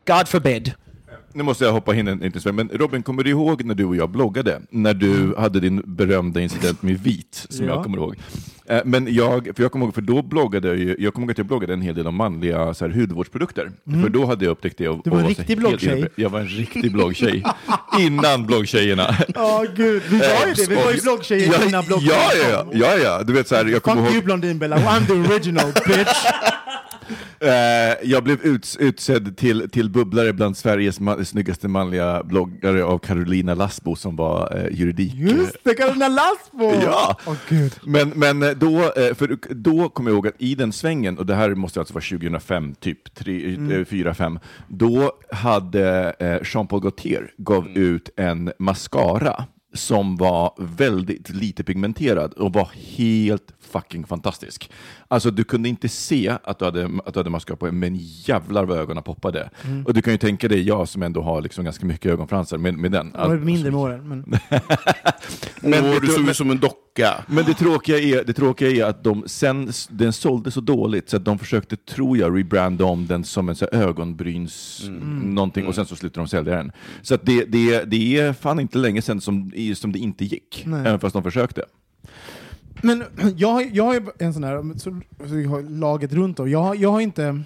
[0.06, 0.72] God forbid.
[1.36, 3.96] Nu måste jag hoppa in en liten men Robin, kommer du ihåg när du och
[3.96, 4.60] jag bloggade?
[4.70, 7.74] När du hade din berömda incident med vit, som Ja.
[7.74, 8.14] jag kommer ihåg.
[8.66, 11.30] Eh, Men jag, för jag kommer ihåg, för då bloggade jag ju, jag kommer ihåg
[11.30, 13.72] att jag bloggade en hel del om manliga så här, hudvårdsprodukter.
[14.02, 14.88] För då hade jag upptäckt det.
[14.88, 16.08] Och, Du var en riktig bloggtjej.
[16.16, 17.44] Jag var en riktig bloggtjej.
[18.00, 19.16] Innan bloggtjejerna.
[19.34, 20.02] Ja, gud.
[20.10, 20.68] Vi var ju det.
[20.68, 22.02] Vi var ju bloggtjejer ja, innan blogg.
[22.02, 24.14] ja, ja, ja, ja, du vet så här, jag kommer Fuck ihåg...
[24.14, 26.26] you Blondinbella, I'm the original bitch.
[27.40, 27.50] Eh,
[28.10, 33.54] jag blev uts utsedd till, till bubblare bland Sveriges ma snyggaste manliga bloggare av Carolina
[33.54, 35.14] Lassbo som var eh, juridik.
[35.14, 36.72] Just det, Carolina Lassbo!
[36.84, 37.16] Ja.
[37.26, 37.72] Åh gud.
[37.82, 41.26] Men, men eh, då, eh, för då kommer jag ihåg att i den svängen, och
[41.26, 47.32] det här måste alltså vara 2005, typ 3, 4, 5, då hade eh, Jean-Paul Gaultier
[47.38, 49.44] gav ut en mascara
[49.74, 54.70] som var väldigt lite pigmenterad och var helt fucking fantastisk.
[55.14, 58.64] Alltså du kunde inte se att du hade, att du hade mascara på men jävlar
[58.64, 59.50] vad ögonen poppade.
[59.84, 62.74] Och du kan ju tänka dig, jag som ändå har liksom ganska mycket ögonfransar med,
[62.74, 63.12] med den.
[63.14, 64.08] Jag var mindre med åren.
[64.08, 64.24] Men...
[65.60, 67.24] Men Åh, du såg ut som en docka.
[67.26, 71.16] Men det tråkiga är, det tråkiga är att de sen, den sålde så dåligt så
[71.16, 74.82] att de försökte, tror jag, rebranda om den som en så här ögonbryns
[75.22, 76.72] någonting och sen så slutade de sälja den.
[77.02, 80.62] Så att det, det, det är fan inte länge sedan som, som det inte gick,
[80.66, 80.80] Nej.
[80.80, 81.64] även fast de försökte.
[82.84, 83.04] Men
[83.36, 86.50] jag, har- jag har ju en sån här, så, så jag har laget runt om.
[86.50, 87.42] Jag, jag har inte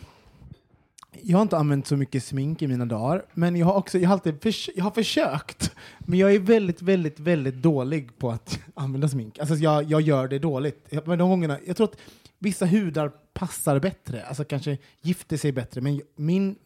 [1.22, 4.08] jag har inte använt så mycket smink i mina dagar, men jag har också jag
[4.08, 5.72] har alltid förs- jag har försökt.
[5.98, 9.38] Men jag är väldigt, väldigt, väldigt dålig på att använda smink.
[9.38, 10.88] Alltså jag, jag gör det dåligt.
[11.06, 11.96] Men de gångerna, jag tror att
[12.38, 16.56] vissa hudar passar bättre, alltså kanske gifter sig bättre, men min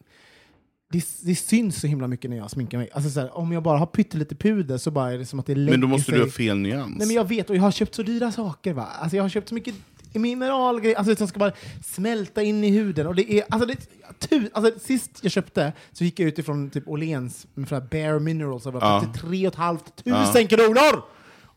[0.93, 2.89] det, det syns så himla mycket när jag sminkar mig.
[2.93, 5.45] Alltså så här, om jag bara har pyttelite puder så bara är det som att
[5.45, 6.19] det lägger Men då måste sig.
[6.19, 6.95] du ha fel nyans.
[6.97, 8.87] Nej men jag vet, och jag har köpt så dyra saker va.
[8.99, 9.75] Alltså jag har köpt så mycket
[10.13, 11.51] mineralgrejer, alltså som ska bara
[11.85, 13.07] smälta in i huden.
[13.07, 13.77] Och det är, alltså, det,
[14.19, 18.65] tu, alltså sist jag köpte så gick jag ut ifrån typ Åhléns med Bare Minerals
[18.65, 19.03] och var
[19.47, 21.03] ett halvt tusen kronor!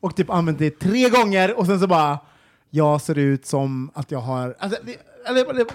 [0.01, 2.19] Och typ använt det tre gånger och sen så bara,
[2.71, 4.97] jag ser ut som att jag har, alltså det,
[5.35, 5.67] det,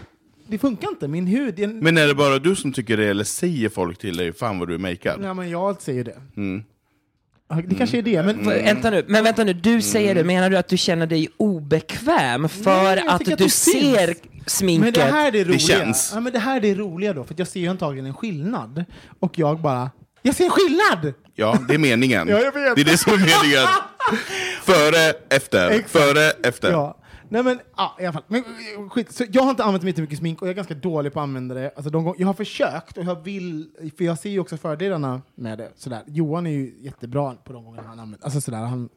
[0.52, 3.08] det funkar inte, min hud, är en, Men är det bara du som tycker det,
[3.08, 5.20] eller säger folk till dig fan vad du är makead?
[5.24, 6.18] ja, men jag säger det.
[6.38, 6.64] Mm.
[7.68, 10.58] Det kanske är det, men Vänta nu, men vänta nu, du säger det, menar du
[10.58, 14.84] att du känner dig obekväm för jag att att du det ser sminket?
[14.84, 15.60] Men det här är det roliga.
[15.60, 16.12] känns.
[16.14, 18.14] Ja, men det här är det roliga då, för att jag ser ju antagligen en
[18.14, 18.86] skillnad.
[19.20, 21.14] Och jag bara, jag ser en skillnad!
[21.36, 22.28] Ja, det är meningen.
[22.30, 22.76] Ja, jag vet.
[22.76, 23.68] Det är det som är meningen.
[24.64, 25.70] Före, efter.
[25.70, 25.92] Exakt.
[25.92, 26.72] Före, efter.
[26.72, 27.01] Ja.
[27.32, 28.24] Nej men, ja, i alla fall.
[28.28, 28.44] Men,
[28.90, 29.12] skit.
[29.12, 31.56] Så jag har inte använt mycket smink och jag är ganska dålig på att använda
[31.56, 31.72] det.
[31.76, 35.22] Alltså, de gång, jag har försökt och jag vill, för jag ser ju också fördelarna
[35.36, 35.72] med det.
[35.76, 36.04] Sådär.
[36.08, 38.90] Johan är ju jättebra på de gånger han använder alltså sådär, han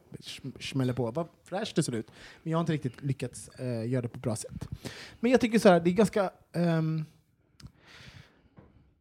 [0.61, 1.11] smäller på.
[1.11, 2.11] Vad fräscht det ser ut.
[2.43, 4.69] Men jag har inte riktigt lyckats eh, göra det på ett bra sätt.
[5.21, 6.31] Men jag tycker såhär, det är ganska...
[6.53, 7.05] ehm,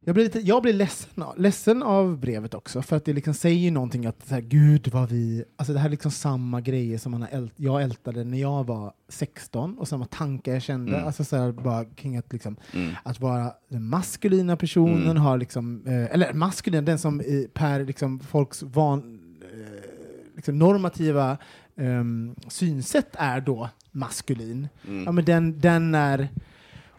[0.05, 3.71] jag blir, lite, jag blir ledsen, ledsen av brevet också, för att det liksom säger
[3.71, 5.43] någonting att så här, gud vad vi...
[5.55, 8.63] Alltså det här är liksom samma grejer som man har ält, jag ältade när jag
[8.67, 11.05] var 16 och samma tankar jag kände, Mm.
[11.07, 12.91] alltså så här, bara kring att, liksom, Mm.
[13.03, 15.17] att vara den maskulina personen, Mm.
[15.17, 19.19] har liksom, eh, eller maskulin, den som i, per liksom, folks van,
[19.53, 19.89] eh,
[20.35, 21.37] liksom normativa
[21.75, 24.67] ehm, synsätt är då maskulin.
[24.87, 25.03] Mm.
[25.03, 26.29] Ja, men den, den är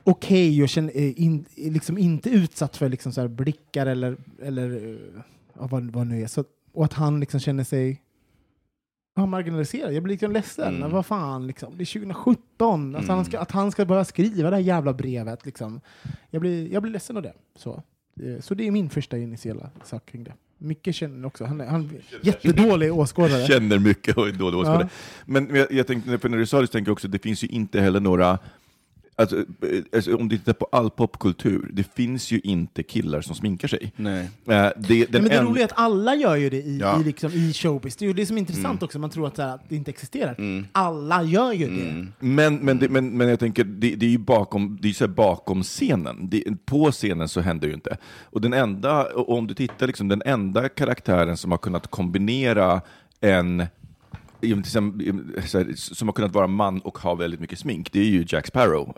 [0.05, 4.89] okej och känner, är in, är liksom inte utsatt för liksom så blickar eller, eller
[4.89, 5.23] eh,
[5.55, 6.27] ja, vad, vad nu är.
[6.27, 8.03] Så, och att han liksom känner sig
[9.17, 9.93] ja, marginaliserad.
[9.93, 10.77] Jag blir liksom ledsen.
[10.77, 10.91] Mm.
[10.91, 11.73] Vad fan, liksom.
[11.77, 12.97] det är 2017.
[12.97, 15.47] Alltså, han ska, att han ska börja skriva det här jävla brevet.
[15.47, 15.81] Liksom.
[16.31, 17.33] Jag, blir, jag blir ledsen av det.
[17.57, 17.83] Så,
[18.23, 20.33] Eh, så det är min första initiala sak kring det.
[20.59, 21.45] Micke känner också.
[21.45, 23.47] Han är, han är jättedålig åskådare.
[23.47, 24.83] Känner mycket och är dålig åskådare.
[24.83, 24.89] Ja.
[25.27, 27.45] Men jag, jag tänkte, när du sa det så tänkte jag också att det finns
[27.45, 28.39] ju inte heller några
[29.17, 29.45] Alltså, eh,
[29.95, 33.93] alltså, om du tittar på all popkultur, det finns ju inte killar som sminkar sig.
[33.97, 34.21] Nej.
[34.21, 37.01] Eh, det, Nej, men det en- roliga är att alla gör ju det i, Ja.
[37.01, 37.97] i, liksom, i showbiz.
[37.97, 38.79] Det är ju det som är intressant Mm.
[38.85, 40.35] också, man tror att, så här, att det inte existerar.
[40.39, 40.67] Mm.
[40.73, 41.89] Alla gör ju det.
[41.89, 42.13] Mm.
[42.21, 45.05] Men, men, det, men, men jag tänker, det, det är ju bakom, det är så
[45.07, 46.29] här bakom scenen.
[46.29, 47.97] Det, på scenen så händer ju inte.
[48.23, 52.81] Och den enda, och om du tittar, liksom, den enda karaktären som har kunnat kombinera
[53.21, 54.34] en till exempel, så här,
[55.77, 58.97] som har kunnat vara man och ha väldigt mycket smink, det är ju Jack Sparrow.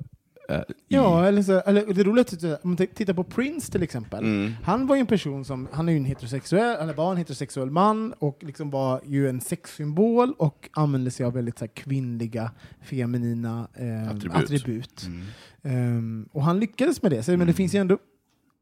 [0.48, 3.82] i- Ja, eller, så, eller det roliga är att om man tittar på Prince till
[3.82, 4.24] exempel.
[4.24, 4.52] Mm.
[4.64, 7.70] Han var ju en person som, han är ju en heterosexuell, eller var en heterosexuell
[7.70, 12.50] man och liksom var ju en sexsymbol och använde sig av väldigt så här, kvinnliga,
[12.82, 14.37] feminina eh, Attribut.
[14.37, 15.06] attribut.
[15.06, 15.22] Mm.
[15.62, 17.22] Ehm, och han lyckades med det.
[17.22, 17.98] Så, men det finns ju ändå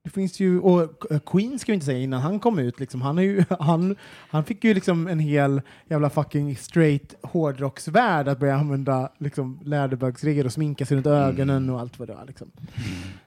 [0.04, 3.02] det finns ju, och eh, Queen ska vi inte säga innan han kom ut, liksom,
[3.02, 3.96] han, är ju, han,
[4.28, 10.46] han fick ju liksom en hel jävla fucking straight hårdrocksvärld att börja använda liksom, läderbögsregler
[10.46, 12.24] och sminka sig runt ögonen och allt vad det var.
[12.24, 12.50] Liksom.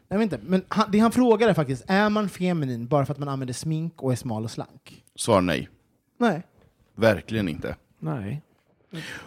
[0.08, 3.14] Jag vet inte, men han, det han frågar är faktiskt, är man feminin bara för
[3.14, 5.04] att man använder smink och är smal och slank?
[5.16, 5.70] Svar nej.
[6.18, 6.44] Nej.
[6.96, 7.76] Verkligen inte.
[8.00, 8.42] Nej.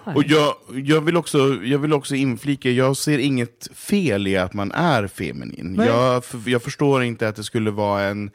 [0.04, 4.54] Och jag, jag, vill också, jag vill också inflika, jag ser inget fel i att
[4.54, 5.74] man är feminin.
[5.76, 5.86] Nej.
[5.86, 8.30] Jag, jag förstår inte att det skulle vara en,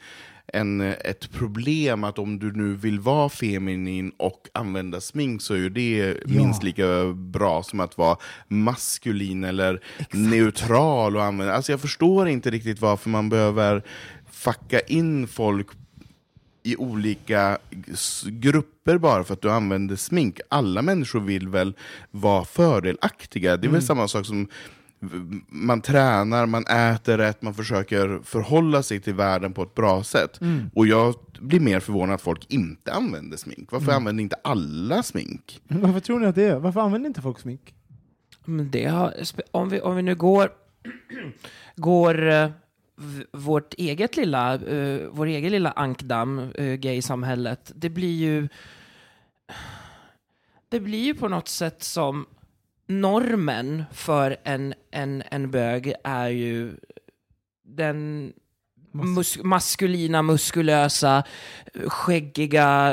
[0.52, 5.58] en, ett problem att om du nu vill vara feminin och använda smink så är
[5.58, 6.14] ju det Ja.
[6.26, 8.16] minst lika bra som att vara
[8.48, 11.16] maskulin eller neutral.
[11.16, 11.54] Och använda.
[11.54, 13.82] Alltså jag förstår inte riktigt varför man behöver
[14.30, 15.66] fucka in folk
[16.66, 17.58] i olika
[18.24, 20.40] grupper bara för att du använder smink.
[20.48, 21.74] Alla människor vill väl
[22.10, 23.56] vara fördelaktiga.
[23.56, 24.48] Det är väl samma sak som
[25.48, 30.40] man tränar, man äter rätt, man försöker förhålla sig till världen på ett bra sätt.
[30.74, 33.72] Och jag blir mer förvånad att folk inte använder smink.
[33.72, 35.60] Varför använder inte alla smink?
[35.68, 36.56] Varför tror ni att det är?
[36.56, 37.74] Varför använder inte folk smink?
[38.44, 39.14] Men det har,
[39.50, 40.50] om, vi, om vi nu går,
[41.76, 42.50] går eh,
[43.32, 48.48] vårt eget lilla, uh, vår egen lilla ankdamm, uh, gay-samhället, det blir ju
[50.68, 52.26] det blir ju på något sätt som
[52.86, 56.76] normen för en, en, en bög är ju
[57.62, 58.32] den
[58.96, 61.22] mus maskulina, muskulösa,
[61.86, 62.92] skäggiga,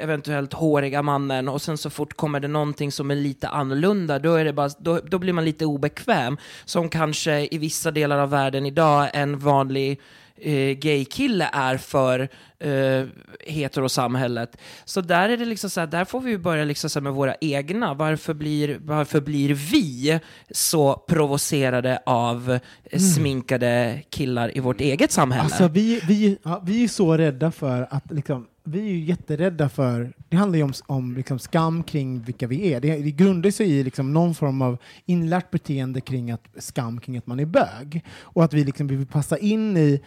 [0.00, 4.34] eventuellt håriga mannen och sen så fort kommer det någonting som är lite annorlunda, då,
[4.34, 6.36] är det bara, då, då blir man lite obekväm.
[6.64, 10.00] Som kanske i vissa delar av världen idag en vanlig
[10.40, 13.06] eh, gaykille är för eh,
[13.46, 14.56] heterosamhället.
[14.84, 17.34] Så där är det liksom så här, där får vi börja liksom så med våra
[17.40, 17.94] egna.
[17.94, 20.20] Varför blir, varför blir vi
[20.50, 25.44] så provocerade av eh, sminkade killar i vårt eget samhälle?
[25.44, 29.68] Alltså, vi, vi, ja, vi är så rädda för att liksom, vi är ju jätterädda
[29.68, 32.80] för, det handlar ju om, om liksom skam kring vilka vi är.
[32.80, 37.16] Det, det grundar sig i liksom någon form av inlärt beteende kring att, skam kring
[37.16, 38.04] att man är bög.
[38.20, 40.00] Och att vi liksom vill passa in i,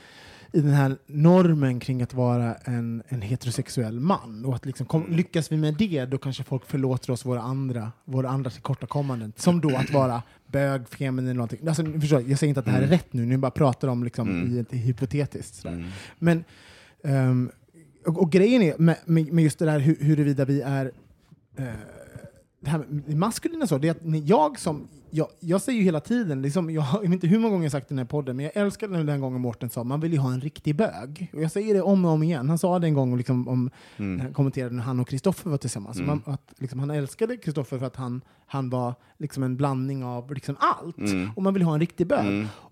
[0.51, 4.45] i den här normen kring att vara en, en heterosexuell man.
[4.45, 7.91] Och att liksom, kom, lyckas vi med det, då kanske folk förlåter oss våra andra,
[8.05, 9.33] våra andra tillkortakommanden.
[9.35, 11.67] Som då att vara bög, feminin eller någonting.
[11.67, 14.03] Alltså, förstår, jag säger inte att det här är rätt nu, ni bara pratar om
[14.03, 15.55] liksom, i ett hypotetiskt.
[15.55, 15.91] Sådär.
[16.19, 16.43] Men
[17.03, 17.51] ehm,
[18.05, 20.91] och, och grejen är med, med, just det där hu, huruvida vi är
[21.57, 21.65] eh,
[22.59, 25.99] det här med maskulina så, det är att jag som jag, jag säger ju hela
[25.99, 28.09] tiden, liksom, jag, jag vet inte hur många gånger jag sagt det i den här
[28.09, 30.75] podden, men jag älskar den, den gången Mårten sa man vill ju ha en riktig
[30.75, 31.31] bög.
[31.33, 32.49] Och jag säger det om och om igen.
[32.49, 35.57] Han sa det en gång liksom, om, när han kommenterade när han och Kristoffer var
[35.57, 36.01] tillsammans.
[36.01, 40.33] Man, att, liksom, han älskade Kristoffer för att han, han var liksom, en blandning av
[40.33, 40.95] liksom, allt.
[41.35, 42.25] Och man vill ha en riktig bög.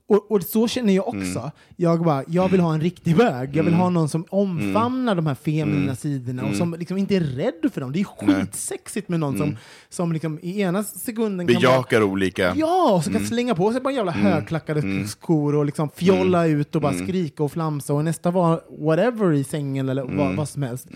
[0.08, 1.52] Och, och så känner jag också.
[1.76, 3.56] Jag, bara, jag vill ha en riktig bög.
[3.56, 7.20] Jag vill ha någon som omfamnar de här feminina sidorna och som liksom inte är
[7.20, 7.92] rädd för dem.
[7.92, 9.58] Det är skitsexigt med någon som,
[9.89, 12.54] som liksom i ena sekunden Bejakar olika.
[12.56, 16.76] Ja, och så kan slänga på sig bara jävla högklackade skor och liksom fjolla ut
[16.76, 20.63] och bara skrika och flamsa och nästa var whatever i sängen eller vad, vad som
[20.63, 20.88] helst.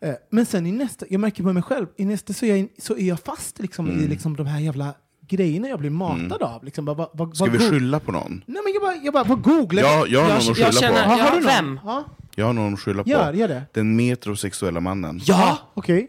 [0.00, 2.68] Eh, Men sen i nästa, jag märker på mig själv, i nästa så är jag,
[2.78, 4.94] så är jag fast liksom i liksom de här jävla
[5.28, 6.64] grejerna jag blir matad av.
[6.64, 8.42] Liksom, bara, vad, vad, Ska vad vi go- skylla på någon?
[8.46, 10.72] Nej men jag bara, jag bara vad googlar Jag, jag har någon att jag skylla
[10.72, 11.10] känner- på.
[11.10, 11.44] Har du någon?
[11.44, 11.80] vem?
[11.84, 12.04] Ja,
[12.34, 13.08] Jag har någon att skylla på.
[13.10, 13.62] Gör, gör det.
[13.72, 15.20] Den metrosexuella mannen.
[15.24, 15.58] Ja!
[15.74, 16.08] okej.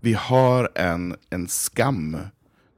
[0.00, 2.16] Vi har en, en skam.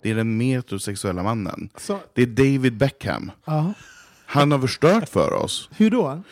[0.03, 1.69] Det är den metrosexuella mannen.
[1.77, 3.31] Så- Det är David Beckham.
[3.45, 3.73] Ja.
[4.27, 5.69] Han har förstört för oss.
[5.77, 6.23] Hur då?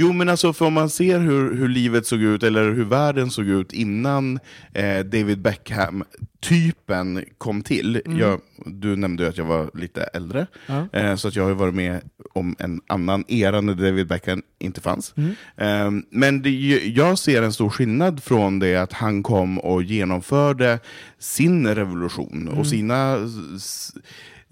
[0.00, 3.30] Jo, men alltså för om man ser hur, hur livet såg ut, eller hur världen
[3.30, 4.38] såg ut innan
[4.72, 8.02] eh, David Beckham-typen kom till.
[8.18, 10.46] Jag, du nämnde ju att jag var lite äldre,
[10.92, 12.00] eh, så att jag har ju varit med
[12.32, 15.14] om en annan era när David Beckham inte fanns.
[15.56, 16.50] Eh, men det,
[16.86, 20.78] jag ser en stor skillnad från det att han kom och genomförde
[21.18, 23.16] sin revolution och sina
[23.56, 23.92] s,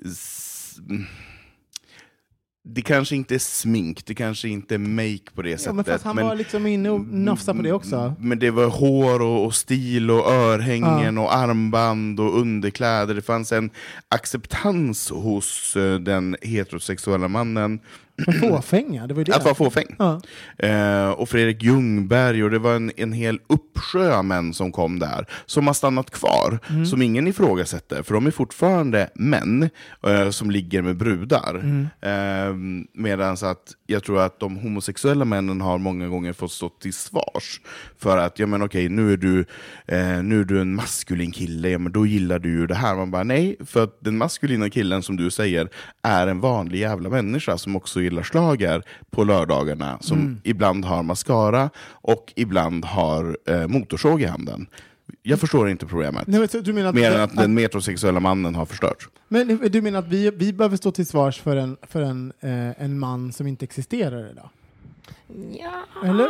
[0.04, 0.80] s,
[2.64, 5.74] det kanske inte är smink, det kanske inte är make på det Ja, sättet.
[5.74, 8.14] men fast han var liksom inne och nafsade på det också.
[8.18, 13.14] Men det var hår och, och stil och örhängen och armband och underkläder.
[13.14, 13.70] Det fanns en
[14.08, 17.80] acceptans hos eh, den heterosexuella mannen
[18.26, 19.34] Men fåfänga, det var ju det.
[19.36, 19.96] att vara fåfäng.
[19.98, 20.20] Ja.
[20.58, 24.98] Eh, och Fredrik Ljungberg, och det var en, en hel uppsjö av män som kom
[24.98, 26.86] där, som har stannat kvar, Mm.
[26.86, 29.70] som ingen ifrågasätter, för de är fortfarande män
[30.06, 31.54] eh, som ligger med brudar.
[31.54, 31.88] Mm.
[32.00, 36.92] Eh, Medan att jag tror att de homosexuella männen har många gånger fått stå till
[36.94, 37.60] svars
[37.98, 39.40] för att, ja men okej, nu är du,
[39.86, 42.94] eh, nu är du en maskulin kille, ja men då gillar du ju det här.
[42.94, 45.68] Man bara, nej, för att den maskulina killen som du säger
[46.02, 50.40] är en vanlig jävla människa som också gillar slager på lördagarna, som Mm.
[50.44, 54.66] ibland har mascara och ibland har eh, motorsåg i handen.
[55.22, 56.26] Jag förstår inte problemet.
[56.26, 59.08] Nej, du menar att, Mer än att den metrosexuella mannen har förstört.
[59.28, 62.82] Men du menar att vi, vi behöver stå till svars för en, för en, eh,
[62.84, 64.48] en man som inte existerar idag?
[65.60, 66.28] Ja, Eller?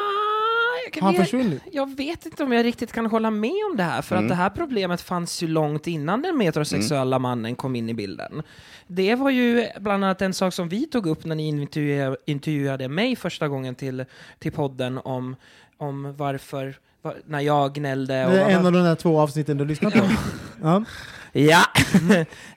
[1.01, 1.62] Han försvunnit?
[1.72, 4.35] jag vet inte om jag riktigt kan hålla med om det här, för att det
[4.35, 8.42] här problemet fanns ju långt innan den metrosexuella mannen kom in i bilden.
[8.87, 12.88] Det var ju bland annat en sak som vi tog upp när ni intervjuade, intervjuade
[12.88, 14.05] mig första gången till,
[14.38, 15.37] till podden om,
[15.77, 18.27] om varför, var, när jag gnällde.
[18.27, 19.98] och Det är en av de där två avsnitten du lyssnar på.
[20.62, 20.84] ja.
[21.32, 21.64] Ja,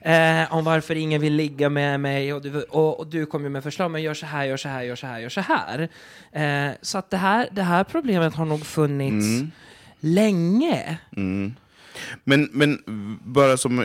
[0.00, 3.62] eh, om varför ingen vill ligga med mig och du, och, och du kommer med
[3.62, 5.88] förslag, men gör så här, gör så här, gör så här, gör så här.
[6.32, 9.26] Eh, så att det här, det här problemet har nog funnits
[10.00, 10.98] länge.
[12.24, 12.78] Men, men
[13.24, 13.78] bara som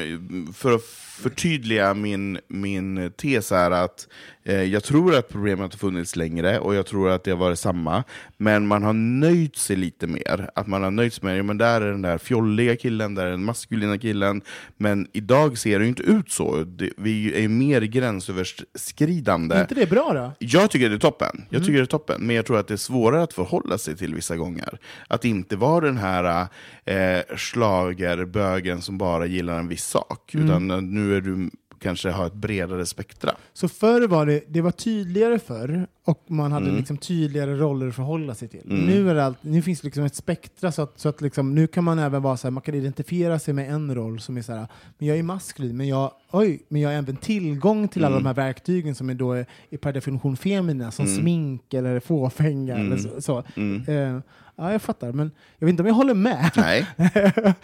[0.56, 4.08] för att förtydliga min, min tes är att
[4.44, 7.60] eh, jag tror att problemet har funnits längre och jag tror att det har varit
[7.60, 8.04] samma,
[8.38, 10.50] men man har nöjt sig lite mer.
[10.56, 13.26] Att man har nöjt sig med, ja men där är den där fjolliga killen, där
[13.26, 14.42] är den maskulina killen,
[14.78, 16.64] men idag ser det ju inte ut så.
[16.64, 19.56] Det, vi är ju mer gränsöverskridande.
[19.56, 20.32] Är inte det bra då?
[20.40, 22.74] Jag tycker det är toppen, jag tycker det är toppen, men jag tror att det
[22.74, 24.80] är svårare att förhålla sig till vissa gånger.
[25.08, 26.48] Att inte vara den här
[26.86, 31.50] eh, schlagerbögen som bara gillar en viss sak, utan eh, nu är du
[31.80, 33.32] kanske ha ett bredare spektra.
[33.54, 36.78] Så förr var det, det var tydligare förr och man hade Mm.
[36.78, 38.72] liksom tydligare roller att förhålla sig till.
[38.72, 38.86] Mm.
[38.86, 41.68] Nu, är allt, nu finns det liksom ett spektra så att, så att liksom, nu
[41.68, 44.42] kan man även vara så här, man kan identifiera sig med en roll som är
[44.42, 48.06] så här, men jag är maskulin, men jag, oj, men jag har även tillgång till
[48.06, 48.24] alla Mm.
[48.24, 51.18] de här verktygen som är då är, är per definition feminina, som Mm.
[51.22, 52.88] smink eller fåfänga Mm.
[52.88, 53.22] eller så.
[53.22, 53.44] så.
[53.56, 54.22] Mm.
[54.60, 56.52] Ja, jag fattar, men jag vet inte om jag håller med.
[56.56, 56.88] Nej,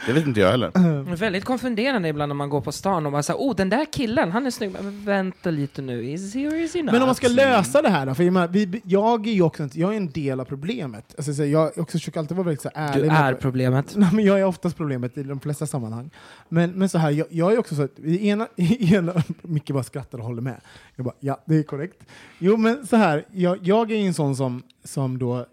[0.06, 0.72] det vet inte jag heller.
[1.06, 3.70] Det är väldigt konfunderande ibland när man går på stan och bara säger oh den
[3.70, 4.72] där killen, han är snygg.
[4.72, 6.92] Men vänta lite nu, is he or is he not?
[6.92, 8.16] Men om man ska lösa det här då?
[8.16, 11.14] För jag, menar, vi, jag är ju också en, jag är en del av problemet.
[11.18, 13.12] Alltså, så jag också försöker alltid vara väldigt så här ärlig.
[13.12, 13.96] Du är problemet.
[13.96, 16.10] Nej, men jag är oftast problemet i de flesta sammanhang.
[16.50, 19.72] Men, men så här, jag, jag är också så att i ena, i ena, Micke
[19.72, 20.62] bara skrattar och håller med.
[20.96, 22.04] Jag bara, ja, det är korrekt.
[22.40, 25.46] Jo, men så här, jag, jag är ju en sån som, som då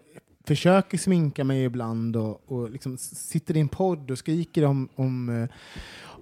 [0.47, 5.29] försöker sminka mig ibland och, och liksom sitter i en podd och skriker om, om,
[5.29, 5.49] eh,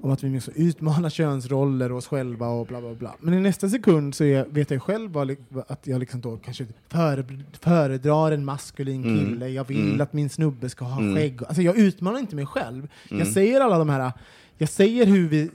[0.01, 3.15] om att vi måste utmana könsroller och oss själva och bla bla bla.
[3.19, 5.35] Men i nästa sekund så är, vet jag själv vad,
[5.67, 7.25] att jag liksom då kanske före,
[7.61, 9.19] föredrar en maskulin Mm.
[9.19, 10.01] kille, jag vill Mm.
[10.01, 11.15] att min snubbe ska ha Mm.
[11.15, 11.39] skägg.
[11.47, 12.87] Alltså jag utmanar inte mig själv.
[13.09, 13.19] Mm.
[13.19, 14.11] Jag säger alla de här,
[14.57, 15.49] jag säger hur vi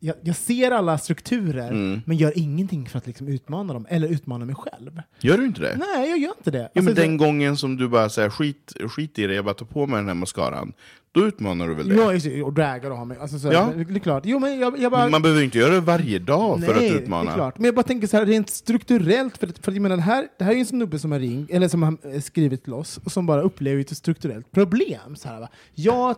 [0.00, 2.00] jag, jag ser alla strukturer, Mm.
[2.06, 5.02] men gör ingenting för att liksom utmana dem, eller utmana mig själv.
[5.20, 5.76] Gör du inte det?
[5.76, 6.58] Nej, jag gör inte det.
[6.58, 9.54] Ja, men Alltså, den gången som du bara säger skit, skit i det, jag bara
[9.54, 10.72] tar på mig den här mascaran,
[11.16, 11.94] då utmanar du väl det?
[11.94, 13.18] jag är och dragar och har mig.
[13.20, 13.72] Alltså, så, Ja.
[13.76, 14.22] Det är klart.
[14.26, 17.02] Jo, men jag, jag bara, Man behöver inte göra det varje dag för Nej, att
[17.02, 17.24] utmana.
[17.24, 17.58] det är klart.
[17.58, 20.44] Men jag bara tänker så här, rent strukturellt, för, för jag menar, det, här, det
[20.44, 23.00] här är ju en snubbe som har ringt, eller som har eh, skrivit till oss,
[23.04, 25.16] och som bara upplever ett strukturellt problem.
[25.16, 25.48] Så här, va?
[25.74, 26.16] Jag,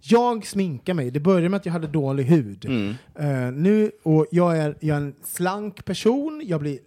[0.00, 2.64] jag sminkar mig, det började med att jag hade dålig hud.
[2.64, 2.94] Mm.
[3.18, 6.78] Eh, nu, och jag är, jag är en slank person, jag blir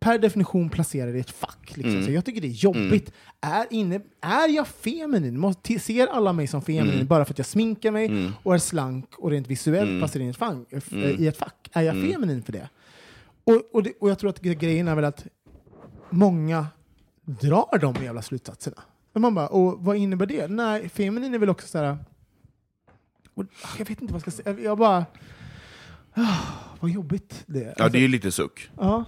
[0.00, 1.76] per definition placerad i ett fack.
[1.76, 1.92] Liksom.
[1.92, 2.04] Mm.
[2.04, 3.12] Så jag tycker det är jobbigt.
[3.40, 5.38] Är, inne, är jag feminin?
[5.38, 7.06] Måste, ser alla mig som feminin Mm.
[7.06, 8.32] bara för att jag sminkar mig Mm.
[8.42, 10.22] och är slank och rent visuellt Mm.
[10.22, 11.22] in i ett, fang, Mm.
[11.22, 11.70] i ett fack?
[11.72, 12.12] Är jag Mm.
[12.12, 12.68] feminin för det?
[13.44, 15.26] Och, och, det, och jag tror att gre- grejen är väl att
[16.10, 16.66] många
[17.24, 18.82] drar de jävla slutsatserna.
[19.12, 20.48] Och man bara, och vad innebär det?
[20.48, 21.98] Nej, feminin är väl också så här...
[23.34, 24.60] Och, ah, jag vet inte vad jag ska säga.
[24.60, 25.06] Jag bara...
[26.14, 26.36] Ah,
[26.80, 27.64] vad jobbigt det är.
[27.64, 28.70] Ja, Alltså, det är ju lite suck.
[28.76, 29.04] ja.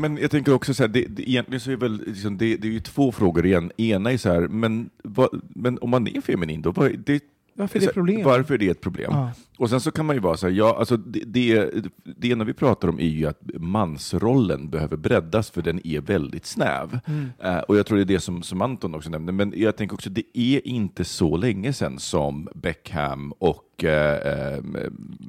[0.00, 2.68] Men jag tänker också så här, det, det, egentligen så är väl, liksom, det, det
[2.68, 3.72] är ju två frågor igen.
[3.76, 7.22] Ena är så här, men, vad, men om man är feminin då, vad, det,
[7.56, 8.24] varför är det här, problem?
[8.24, 9.10] Varför är det ett problem?
[9.12, 9.32] Ja.
[9.58, 11.70] Och sen så kan man ju vara så här, ja, alltså det, det,
[12.04, 16.46] det ena vi pratar om är ju att mansrollen behöver breddas för den är väldigt
[16.46, 17.00] snäv.
[17.06, 17.30] Mm.
[17.42, 19.94] Eh, och jag tror det är det som, som Anton också nämnde, men jag tänker
[19.94, 24.62] också det är inte så länge sedan som Beckham och eh, eh,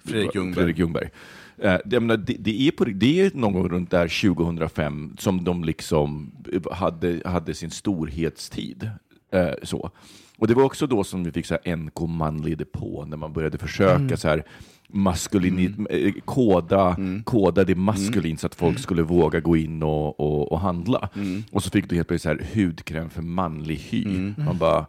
[0.05, 0.53] Fredrik Ljungberg.
[0.55, 1.09] Fredrik Ljungberg.
[1.57, 5.15] Eh, det, jag menar, det, det, är på, det är någon gång runt där 2005
[5.19, 6.31] som de liksom
[6.71, 8.89] hade, hade sin storhetstid.
[9.31, 9.91] Eh, så.
[10.37, 13.33] Och det var också då som vi fick så här NK manlig depå, när man
[13.33, 14.17] började försöka Mm.
[14.17, 14.43] så här
[14.89, 20.51] maskulin, eh, koda, koda det maskulin så att folk skulle våga gå in och, och,
[20.51, 21.09] och handla.
[21.51, 24.33] Och så fick du helt plötsligt så här hudkräm för manlig hy.
[24.37, 24.85] Man bara,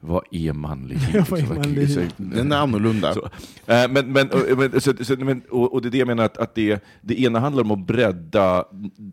[0.00, 1.20] vad är manlig hy?
[1.20, 3.14] Vad är Den är annorlunda.
[3.14, 3.24] så,
[3.72, 6.24] eh, men, men, och, men, så, så, men, och, och det är det jag menar,
[6.24, 8.64] att, att det, det ena handlar om att bredda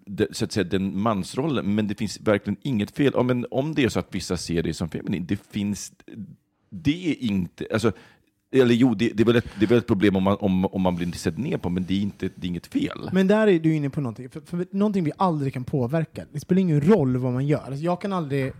[0.05, 3.11] det, så att säga, den mansrollen, men det finns verkligen inget fel.
[3.15, 5.91] Ja, men om det är så att vissa ser det som feminin, det finns...
[6.69, 7.67] Det är inte...
[7.73, 7.91] Alltså,
[8.53, 10.65] eller jo, det, det, är väl ett, det är väl ett problem om man, om,
[10.65, 13.09] om man blir sedd ner på, men det är, inte, det är inget fel.
[13.13, 16.25] Men där är du inne på någonting, för, för någonting vi aldrig kan påverka.
[16.31, 17.63] Det spelar ingen roll vad man gör.
[17.65, 18.53] Alltså jag kan aldrig...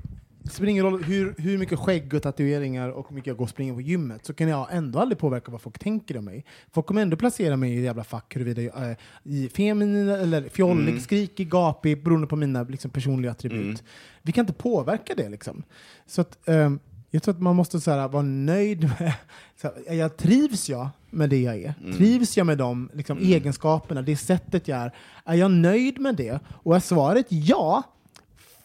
[0.44, 3.44] Det spelar ingen roll hur, hur mycket skägg och tatueringar och hur mycket jag går
[3.46, 6.46] och springer på gymmet, så kan jag ändå aldrig påverka vad folk tänker om mig.
[6.72, 10.50] Folk kommer ändå placera mig i ett jävla fack, huruvida jag är i feminin eller
[10.50, 11.00] fjollig, Mm.
[11.00, 13.62] skrikig, gapig, beroende på mina liksom, personliga attribut.
[13.62, 13.76] Mm.
[14.22, 15.30] Vi kan inte påverka det.
[15.30, 15.64] Liksom.
[16.06, 16.80] Så att, ehm,
[17.12, 19.14] jag tror att man måste så här, vara nöjd med...
[19.62, 21.74] Så här, jag trivs jag med det jag är?
[21.84, 21.98] Mm.
[21.98, 23.32] Trivs jag med de liksom, Mm.
[23.32, 24.92] egenskaperna, det sättet jag är?
[25.26, 26.40] Är jag nöjd med det?
[26.50, 27.84] Och är svaret ja,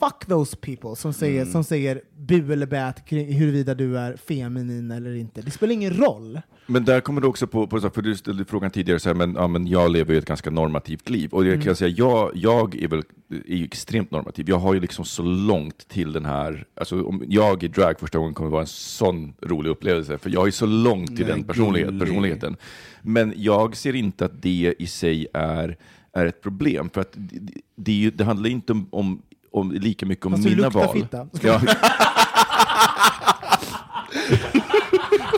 [0.00, 1.52] fuck those people som säger, Mm.
[1.52, 5.42] som säger bu eller bä kring huruvida du är feminin eller inte.
[5.42, 6.40] Det spelar ingen roll.
[6.66, 9.34] Men där kommer du också på, på för du ställde frågan tidigare, så här, men,
[9.34, 11.30] ja, men jag lever ju ett ganska normativt liv.
[11.32, 14.48] Och jag kan säga, jag, jag är väl är ju extremt normativ.
[14.48, 18.18] Jag har ju liksom så långt till den här, alltså om jag i drag första
[18.18, 21.44] gången kommer vara en sån rolig upplevelse, för jag ju så långt till Nej, den
[21.44, 22.56] personlighet, personligheten.
[23.02, 25.76] Men jag ser inte att det i sig är,
[26.12, 29.22] är ett problem, för att det, det, är det handlar inte om, om,
[29.52, 30.92] om lika mycket om Fast du mina luktar val.
[30.96, 31.26] fitta.
[31.42, 31.60] Ja.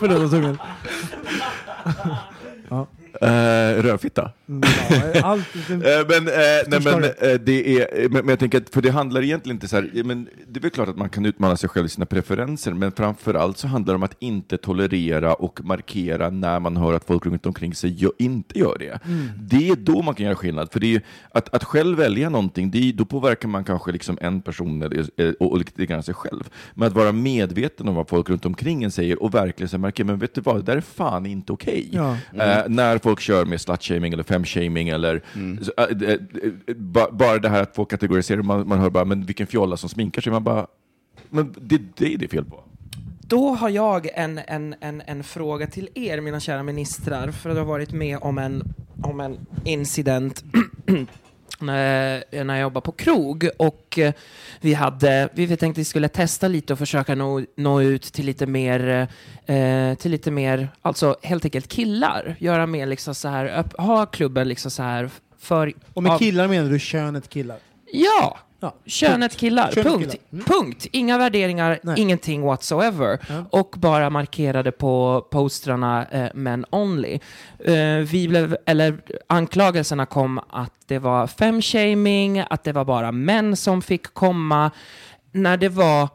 [0.00, 0.58] Förlåt, jag tog en.
[3.22, 4.30] Eh, rödfitta.
[4.48, 4.62] Mm,
[5.14, 5.76] ja, allt, det,
[6.08, 9.56] men, nej, men, Förstår det är, men, men jag tänker att, för det handlar egentligen
[9.56, 11.88] inte så här, men det är väl klart att man kan utmana sig själv i
[11.88, 16.60] sina preferenser, men framför allt så handlar det om att inte tolerera och markera när
[16.60, 18.98] man hör att folk runt omkring sig gör, inte gör det.
[19.36, 22.70] Det är då man kan göra skillnad, för det är att, att själv välja någonting,
[22.70, 25.08] det är, då påverkar man kanske liksom en person eller,
[25.42, 26.48] och, och lite grann sig själv.
[26.74, 30.18] Men att vara medveten om vad folk runt omkring en säger och verkligen markera, men
[30.18, 31.88] vet du vad, det där är fan inte okej.
[31.92, 32.16] Ja.
[32.32, 35.22] Eh, när folk kör med slut-shaming eller fem-shaming eller
[35.62, 36.18] så, äh, äh,
[36.66, 39.76] äh, ba, bara det här att folk kategoriserar, man, man hör bara men vilken fjolla
[39.76, 40.66] som sminkar sig, man bara
[41.30, 42.64] men det, det är det fel på.
[43.20, 47.56] Då har jag en, en, en, en fråga till er, mina kära ministrar, för att
[47.56, 50.44] ha varit med om en, om en incident
[51.62, 54.12] när när jag jobbade på krog och eh,
[54.60, 58.26] vi hade, vi tänkte att vi skulle testa lite och försöka nå, nå ut till
[58.26, 59.08] lite mer,
[59.46, 62.36] eh, till lite mer, alltså helt enkelt killar.
[62.38, 65.72] Göra mer liksom så här, upp, ha klubben liksom så här för...
[65.94, 67.58] och med av- killar menar du könet killar?
[67.92, 68.38] Ja!
[68.60, 68.74] Ja.
[68.86, 70.10] Könet killar, Könet punkt.
[70.10, 70.16] killar.
[70.32, 70.44] Mm.
[70.44, 70.86] Punkt.
[70.92, 72.00] Inga värderingar, Nej.
[72.00, 73.18] ingenting whatsoever.
[73.28, 73.44] Ja.
[73.50, 77.18] Och bara markerade på postrarna eh, men only.
[77.58, 83.56] Eh, vi blev, eller anklagelserna kom att det var femshaming, att det var bara män
[83.56, 84.70] som fick komma.
[85.32, 86.08] När det var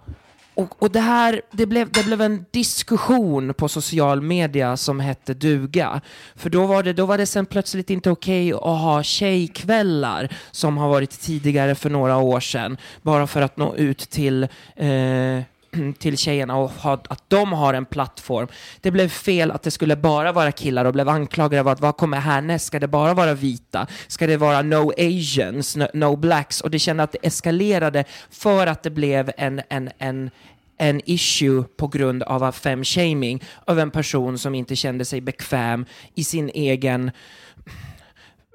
[0.55, 5.33] och, och det här, det blev, det blev en diskussion på social media som hette
[5.33, 6.01] duga.
[6.35, 10.77] För då var det, då var det sen plötsligt inte okej att ha tjejkvällar som
[10.77, 12.77] har varit tidigare för några år sedan.
[13.01, 14.43] Bara för att nå ut till
[14.75, 15.41] eh,
[15.99, 18.47] till tjejerna och ha, att de har en plattform.
[18.81, 21.97] Det blev fel att det skulle bara vara killar och blev anklagade av att vad
[21.97, 22.65] kommer härnäst?
[22.65, 23.87] Ska det bara vara vita?
[24.07, 26.61] Ska det vara no asians, no, no blacks?
[26.61, 30.29] Och det kände att det eskalerade för att det blev en, en, en
[30.77, 36.23] en issue på grund av fem-shaming av en person som inte kände sig bekväm i
[36.23, 37.11] sin egen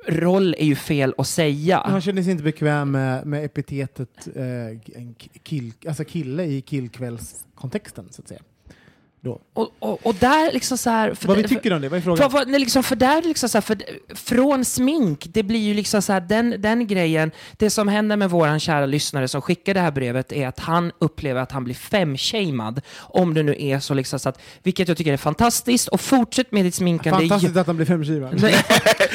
[0.09, 1.83] roll är ju fel att säga.
[1.87, 4.81] Han kände sig inte bekväm med, med epitetet eh,
[5.43, 8.41] kill, alltså kille i killkvällskontexten, så att säga.
[9.23, 9.41] Då.
[9.55, 11.15] Och, och, och där liksom så här...
[11.15, 11.89] för Vad vi tycker om det?
[11.89, 12.31] Vad är För, frågan?
[12.31, 13.79] för, nej, liksom, för där liksom så här, för,
[14.15, 18.31] från smink, det blir ju liksom så här, den, den grejen, det som händer med
[18.31, 21.75] våran kära lyssnare som skickar det här brevet är att han upplever att han blir
[21.75, 26.01] femshamed, om det nu är så liksom så att, vilket jag tycker är fantastiskt, och
[26.01, 27.29] fortsätt med ditt sminkande.
[27.29, 28.31] Fantastiskt att han blir femkiva.
[28.33, 28.55] Nej,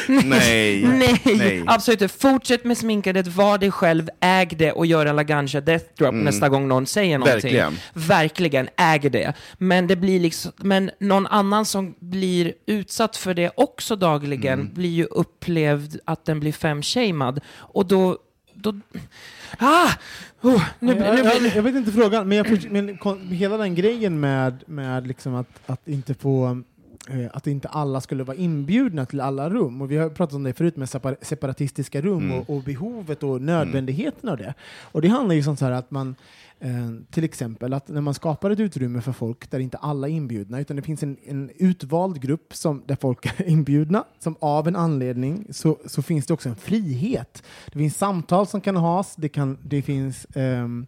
[0.24, 0.86] Nej.
[0.88, 1.64] nej, Nej.
[1.68, 2.18] absolut inte.
[2.18, 6.49] Fortsätt med sminkandet, var dig själv, äg det och gör en Laganja Death Drop nästa
[6.49, 7.56] gång någon säger någonting.
[7.56, 7.74] Mm.
[7.93, 8.26] Verkligen.
[8.26, 9.34] Verkligen, äg det.
[9.58, 14.74] Men det blir liksom, men någon annan som blir utsatt för det också dagligen Mm.
[14.74, 17.39] blir ju upplevd att den blir femshamed.
[17.58, 18.18] Och då,
[18.54, 18.80] då,
[19.60, 19.89] ah!
[20.41, 22.98] Oh, nu, blir- nu, jag, jag, vet inte frågan, men, jag, men
[23.32, 26.62] hela den grejen med, med liksom att, att inte få
[27.32, 29.82] att inte alla skulle vara inbjudna till alla rum.
[29.82, 32.39] Och vi har pratat om det förut med separ- separatistiska rum Mm.
[32.39, 34.53] och, och behovet och nödvändigheten av det.
[34.82, 36.16] Och det handlar ju om så här att man
[36.60, 40.12] eh, till exempel att när man skapar ett utrymme för folk där inte alla är
[40.12, 44.68] inbjudna, utan det finns en, en utvald grupp som, där folk är inbjudna, som av
[44.68, 47.43] en anledning, så, så finns det också en frihet.
[47.72, 50.86] Det finns samtal som kan has, det, kan, det finns ehm,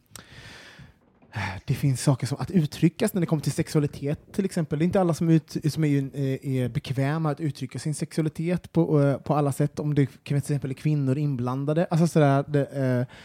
[1.65, 4.79] det finns saker som att uttryckas när det kommer till sexualitet till exempel.
[4.79, 8.71] Det är inte alla som, ut, som är, eh, är bekväma att uttrycka sin sexualitet
[8.71, 9.79] på, eh, på alla sätt.
[9.79, 11.85] Om det till exempel är kvinnor inblandade.
[11.85, 13.15] Alltså sådär, det, eh,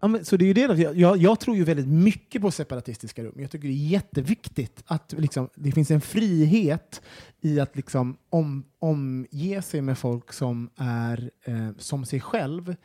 [0.00, 0.82] ja, men, så det är ju det.
[0.82, 3.34] Jag, jag, jag tror ju väldigt mycket på separatistiska rum.
[3.36, 7.02] Jag tycker det är jätteviktigt att liksom, det finns en frihet
[7.40, 12.76] i att liksom, om, omge sig med folk som är eh, som sig själv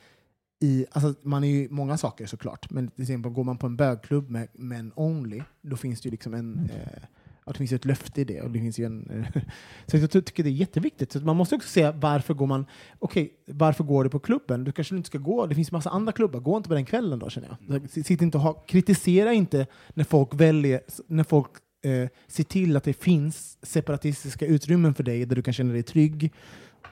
[0.63, 3.75] i, alltså man är ju många saker såklart, men till exempel går man på en
[3.75, 7.03] bögklubb med men only, då finns det ju liksom en eh,
[7.45, 8.41] ja, det finns ett löfte i det.
[8.41, 9.41] Och det finns ju en, eh,
[9.85, 11.11] så jag ty- tycker det är jätteviktigt.
[11.11, 12.65] Så man måste också se varför går man,
[12.99, 14.63] okej, varför går du på klubben?
[14.63, 17.19] Du kanske inte ska gå, det finns massa andra klubbar, gå inte på den kvällen
[17.19, 17.89] då känner jag.
[17.89, 21.51] Så Sitt inte ha, kritisera inte när folk väljer, när folk
[21.83, 25.83] eh, ser till att det finns separatistiska utrymmen för dig där du kan känna dig
[25.83, 26.31] trygg.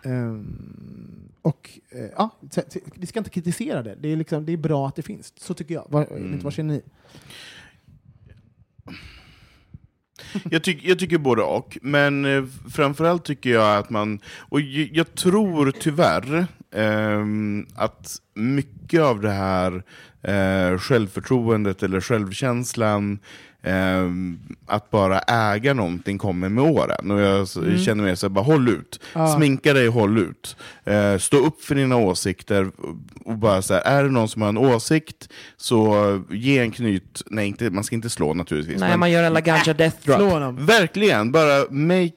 [0.03, 0.80] Ehm,
[1.41, 2.29] och eh, ja,
[2.95, 3.95] vi ska inte kritisera det.
[3.99, 5.33] Det är, liksom, det är bra att det finns.
[5.37, 5.85] Så tycker jag.
[5.89, 6.39] Vad, mm.
[6.39, 6.81] vad känner ni?
[10.51, 14.19] Jag, tyck, jag tycker både och, men eh, framförallt tycker jag att man...
[14.37, 19.83] Och jag, jag tror tyvärr ehm, att mycket av det här
[20.21, 23.19] eh, självförtroendet eller självkänslan
[24.65, 27.11] att bara äga någonting kommer med åren.
[27.11, 27.77] Och jag Mm.
[27.79, 28.99] känner mig så bara håll ut.
[29.37, 30.55] Sminka dig, håll ut.
[30.83, 32.71] Eh, stå upp för dina åsikter.
[33.25, 37.21] Och bara så här, är det någon som har en åsikt, så ge en knyt.
[37.25, 38.79] Nej, inte, man ska inte slå naturligtvis.
[38.79, 40.17] Nej, men- man gör en Laganja Death Drop.
[40.17, 40.65] Slå honom.
[40.65, 42.11] Verkligen, bara make,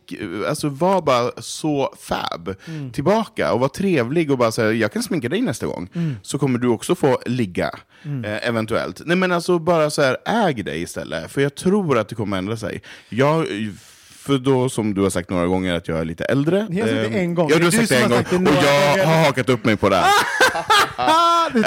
[0.48, 2.90] alltså var bara så fab Mm.
[2.92, 6.16] tillbaka och var trevlig och bara säga jag kan sminka dig nästa gång, Mm.
[6.22, 7.70] så kommer du också få ligga,
[8.24, 9.00] eh, eventuellt.
[9.04, 10.16] Nej men alltså bara så här,
[10.48, 12.82] äg dig istället, för jag tror att det kommer ändra sig.
[13.08, 13.46] Jag,
[14.10, 16.66] för då som du har sagt några gånger att jag är lite äldre.
[16.70, 17.50] Jag har sagt det ehm, en gång.
[17.50, 19.06] Ja, du har Du sagt det som en har gång, det och jag gånger.
[19.06, 20.04] har hakat upp mig på det.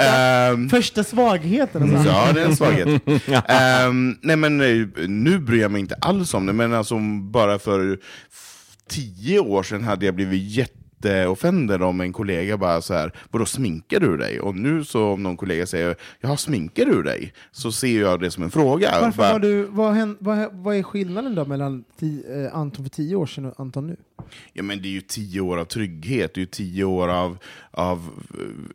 [0.00, 1.82] Ehm, Första svagheten.
[1.96, 2.08] Alltså.
[2.12, 3.02] Ja, det är en svaghet.
[3.48, 6.98] Ehm, nej, men eh, nu bryr jag mig inte alls om det, men alltså
[7.32, 7.98] bara för
[8.88, 10.42] tio år sedan hade jag blivit
[11.04, 14.40] jätteoffended om en kollega bara så här, vadå sminkar du dig?
[14.40, 17.32] Och nu så om någon kollega säger, jaha sminkar du dig?
[17.52, 19.00] Så ser jag det som en fråga.
[19.00, 22.84] Varför Bara, har du, vad, hän, vad, vad är skillnaden då mellan ti, eh, Anton
[22.84, 23.96] för tio år sedan och Anton nu?
[24.52, 27.38] Ja, men det är ju tio år av trygghet, det är ju tio år av,
[27.70, 27.98] av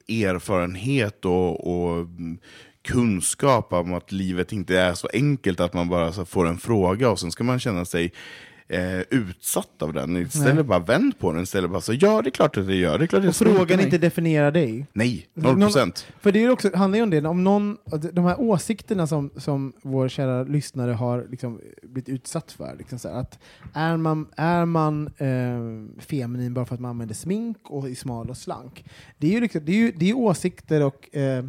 [0.09, 2.37] eh, erfarenhet och, och mm,
[2.81, 7.19] kunskap om att livet inte är så enkelt att man bara får en fråga och
[7.19, 8.13] sen ska man känna sig
[8.67, 10.17] eh, utsatt av den.
[10.17, 10.63] Istället Nej.
[10.63, 13.05] bara vänd på den, istället bara så ja det är klart att det gör, det
[13.05, 14.87] är klart att Och frågan mig." inte definierar dig.
[14.93, 16.07] Nej, noll procent.
[16.19, 17.77] För det är också, handlar ju om det, om någon,
[18.11, 22.75] de här åsikterna som, som vår kära lyssnare har liksom blivit utsatt för.
[22.77, 23.39] Liksom här, att
[23.73, 28.29] är man, är man eh, feminin bara för att man använder smink och är smal
[28.29, 28.85] och slank?
[29.17, 31.45] Det är ju, liksom, det är ju, det är åsikter och eh,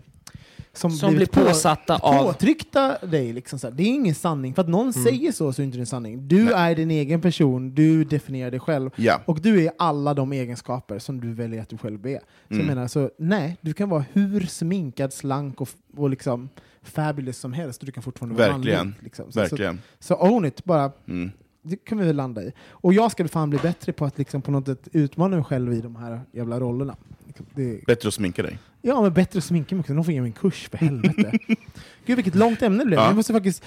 [0.74, 3.32] som, Som blivit blir påsatta av- Påtryckta dig.
[3.32, 3.74] Liksom så här.
[3.74, 4.54] Det är ingen sanning.
[4.54, 6.28] För att någon säger så så är det inte en sanning.
[6.28, 8.90] Du är din egen person, du definierar dig själv.
[8.96, 9.20] Ja.
[9.24, 12.18] Och du är alla de egenskaper som du väljer att du själv är.
[12.18, 12.66] Så Mm.
[12.66, 16.48] jag menar, så nej, du kan vara hur sminkad, slank och, och liksom
[16.82, 18.78] fabulous som helst och du kan fortfarande vara Verkligen.
[18.78, 18.94] manlig.
[19.02, 19.32] Liksom.
[19.32, 19.78] Så, Verkligen.
[20.00, 20.92] Så, så own it, bara.
[21.08, 21.30] Mm.
[21.66, 22.52] Det kan vi väl landa i.
[22.70, 25.72] Och jag ska fan bli bättre på att liksom på något sätt utmana mig själv
[25.72, 26.96] i de här jävla rollerna.
[27.26, 28.58] Liksom, Det, Bättre att sminka dig.
[28.82, 29.92] ja, men bättre att sminka mig också.
[29.92, 31.32] Någon får ge mig en kurs, för helvete.
[32.06, 32.98] Gud, vilket långt ämne det blev.
[33.00, 33.06] Ja.
[33.06, 33.64] Jag måste faktiskt,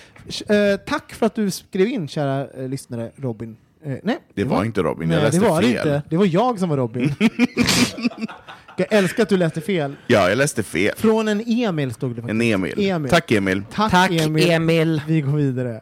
[0.47, 0.55] eh,
[0.87, 3.57] tack för att du skrev in, kära eh, lyssnare, Robin.
[3.83, 5.77] Eh, nej, Det var inte Robin, jag nej, läste det var det fel.
[5.77, 6.01] Inte.
[6.09, 7.13] Det var jag som var Robin.
[8.77, 9.95] jag älskar att du läste fel.
[10.07, 10.93] Ja, jag läste fel.
[10.97, 12.29] Från en Emil stod det faktiskt.
[12.29, 12.73] En Emil.
[12.89, 13.09] Emil.
[13.11, 13.63] Tack Emil.
[13.71, 14.49] Tack, Tack Emil.
[14.51, 15.01] Emil.
[15.07, 15.81] Vi går vidare.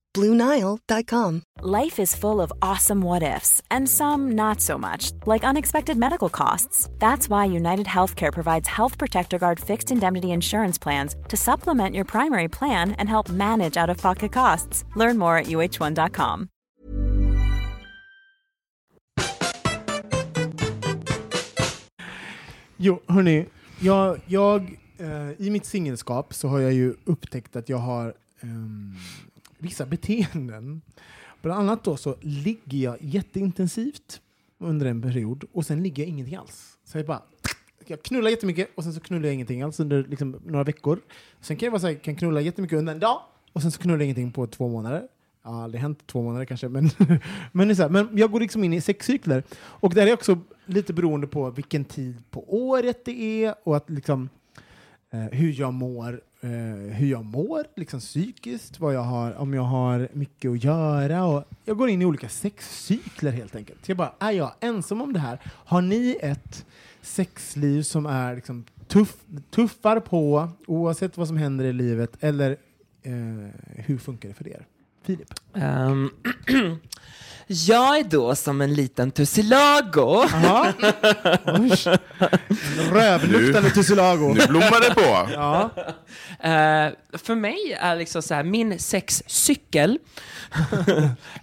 [0.13, 1.41] BlueNile.com.
[1.61, 6.29] Life is full of awesome what ifs, and some not so much, like unexpected medical
[6.29, 6.89] costs.
[6.99, 12.05] That's why United Healthcare provides Health Protector Guard fixed indemnity insurance plans to supplement your
[12.05, 14.83] primary plan and help manage out of pocket costs.
[14.95, 16.49] Learn more at uh1.com.
[22.77, 23.45] Jo, hörni.
[23.79, 28.95] Jag, jag, eh, I mitt singelskap så har jag ju upptäckt att jag har ehm,
[29.61, 30.81] vissa beteenden.
[31.41, 34.21] Bland annat då så ligger jag jätteintensivt
[34.57, 36.77] under en period och sen ligger jag ingenting alls.
[36.85, 37.21] Så jag bara
[37.87, 40.99] jag knullar jättemycket och sen så knullar jag ingenting alls under liksom, några veckor.
[41.41, 43.21] Sen kan jag vara så här, kan knulla jättemycket under en dag
[43.53, 45.07] och sen så knullar jag ingenting på två månader.
[45.43, 46.89] Ja, det har aldrig hänt två månader kanske, men,
[47.51, 49.43] men, det är så här, men jag går liksom in i sexcykler.
[49.53, 53.89] Och det är också lite beroende på vilken tid på året det är och att
[53.89, 54.29] liksom,
[55.11, 56.49] eh, hur jag mår, eh,
[56.93, 61.25] hur jag mår liksom psykiskt, vad jag har, om jag har mycket att göra.
[61.25, 63.85] Och jag går in i olika sexcykler helt enkelt.
[63.85, 65.39] Så jag bara, är jag ensam om det här?
[65.45, 66.65] Har ni ett
[67.01, 69.15] sexliv som är liksom tuff,
[69.49, 72.17] tuffar på oavsett vad som händer i livet?
[72.19, 72.57] Eller
[73.03, 73.13] eh,
[73.75, 74.65] hur funkar det för er?
[75.05, 75.33] Filip?
[75.55, 76.09] Ehm,
[77.47, 80.23] jag är då som en liten tussilago.
[82.91, 84.33] Rövluktande tussilago.
[84.33, 85.29] Nu blommar det på.
[85.33, 85.69] Ja.
[86.39, 89.99] Eh, för mig är liksom så här, min sexcykel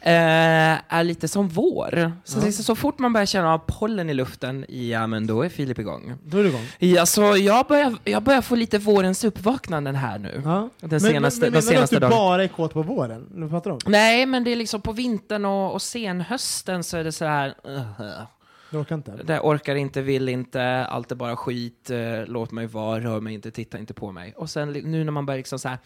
[0.00, 2.12] eh, är lite som vår.
[2.24, 5.48] Så, liksom, så fort man börjar känna av pollen i luften, ja men då är
[5.48, 6.14] Filip igång.
[6.24, 6.66] Då är du igång.
[6.78, 10.42] Ja, så jag börjar, jag börjar få lite vårens uppvaknanden här nu.
[10.44, 10.68] Ja.
[10.80, 12.16] Den senaste, men, men, de men, senaste att du dagarna.
[12.16, 13.26] bara är kåt på våren?
[13.48, 13.78] Pratar om?
[13.86, 17.54] Nej, men det är liksom på vintern och, och senhösten så är det så här...
[17.66, 18.22] Uh,
[18.70, 19.16] Du orkar inte?
[19.24, 23.34] det orkar inte, vill inte, allt är bara skit, eh, låt mig vara, rör mig
[23.34, 24.34] inte, titta inte på mig.
[24.36, 25.78] Och sen nu när man börjar liksom så här...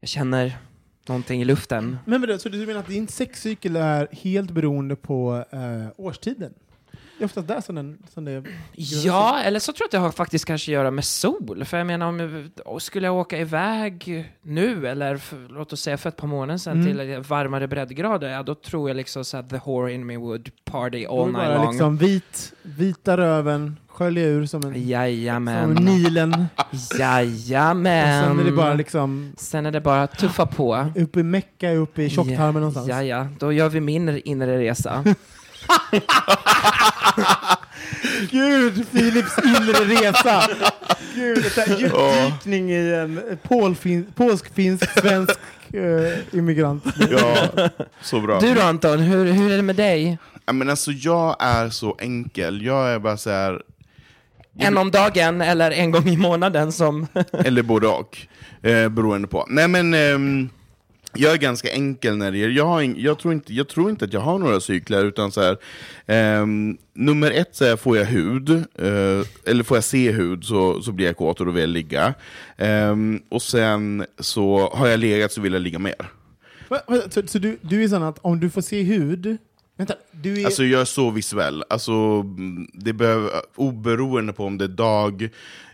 [0.00, 0.58] Jag känner
[1.06, 1.98] någonting i luften.
[2.04, 6.54] Men vadå, så du menar att din sexcykel är helt beroende på eh, årstiden?
[7.18, 8.42] Det är oftast där som, den, som det...
[8.74, 11.64] Ja, eller så tror jag att det har faktiskt kanske att göra med sol.
[11.64, 15.96] För jag menar, om jag, skulle jag åka iväg nu, eller för, låt oss säga
[15.98, 16.96] för ett par månader sedan, Mm.
[16.96, 20.50] till varmare breddgrader, ja, då tror jag liksom så att the whore in me would
[20.64, 21.70] party är all night bara long.
[21.72, 24.88] liksom vit, vita röven, skölja ur som en...
[24.88, 25.76] Jajamän.
[25.76, 26.46] Som Nilen.
[26.98, 28.30] Jajamän.
[28.30, 29.32] Och sen är det bara liksom...
[29.36, 30.86] Sen är det bara att tuffa på.
[30.96, 32.88] Upp i Mecka, upp i tjocktarmen ja, någonstans.
[32.88, 33.26] Ja, ja.
[33.38, 35.04] Då gör vi min inre resa.
[38.30, 40.48] Gud, Philips inre resa!
[41.14, 41.44] Gud,
[41.78, 45.38] djupdykning i en polfin, polsk-finsk, svensk
[45.72, 46.84] eh, immigrant.
[47.10, 47.48] Ja,
[48.02, 48.40] så bra.
[48.40, 50.18] Du då Anton, hur, hur är det med dig?
[50.46, 52.62] Ja, men alltså, jag är så enkel.
[52.62, 53.62] Jag är bara så här,
[54.58, 57.06] En om dagen eller en gång i månaden som...
[57.32, 58.18] eller både och.
[58.62, 59.46] Eh, beroende på.
[59.48, 60.50] Nej men, ehm,
[61.14, 64.04] jag är ganska enkel när det gäller, jag, har jag, tror inte, jag tror inte
[64.04, 65.56] att jag har några cykler, utan så här,
[66.06, 70.82] ehm, nummer ett så här, får jag hud, eh, eller får jag se hud så,
[70.82, 72.14] så blir jag kåt och då vill jag ligga.
[72.56, 76.10] Ehm, och sen så har jag legat så vill jag ligga mer.
[77.10, 79.38] Så, så du, du är sån att om du får se hud...
[79.76, 80.44] Vänta, du är...
[80.44, 81.64] Alltså jag är så visuell.
[81.70, 82.22] Alltså,
[82.72, 85.28] det behöver, oberoende på om det är dag,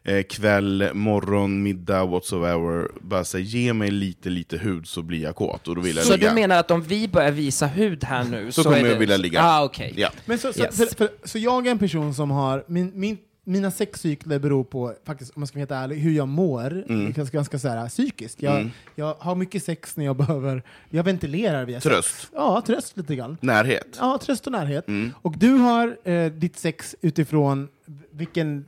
[0.05, 2.89] eh, kväll, morgon, middag, whatsoever.
[3.01, 5.97] Bara så här, ge mig lite, lite hud så blir jag kåt och då vill
[5.97, 6.29] jag Så ligga.
[6.29, 8.91] du menar att om vi börjar visa hud här nu Så så, kommer är det...
[8.91, 9.43] jag vilja ligga.
[9.43, 9.93] Ah, okej.
[9.97, 10.09] Ja.
[10.27, 10.77] Men så, så, Yes.
[10.77, 12.65] för, för, så jag är en person som har...
[12.67, 16.29] Min, min, mina sexcykler beror på, faktiskt, om man ska vara helt ärlig, hur jag
[16.29, 16.85] mår.
[16.89, 17.13] Mm.
[17.13, 18.43] Ganska, ganska så här, psykiskt.
[18.43, 18.71] Jag, Mm.
[18.95, 20.63] jag har mycket sex när jag behöver...
[20.91, 22.09] Jag ventilerar via Tröst.
[22.21, 22.31] sex.
[22.35, 23.37] Ja, tröst lite grann.
[23.41, 23.97] Närhet.
[24.01, 24.89] Ja, tröst och närhet.
[24.89, 25.13] Mm.
[25.23, 27.69] Och du har eh, ditt sex utifrån
[28.11, 28.65] vilken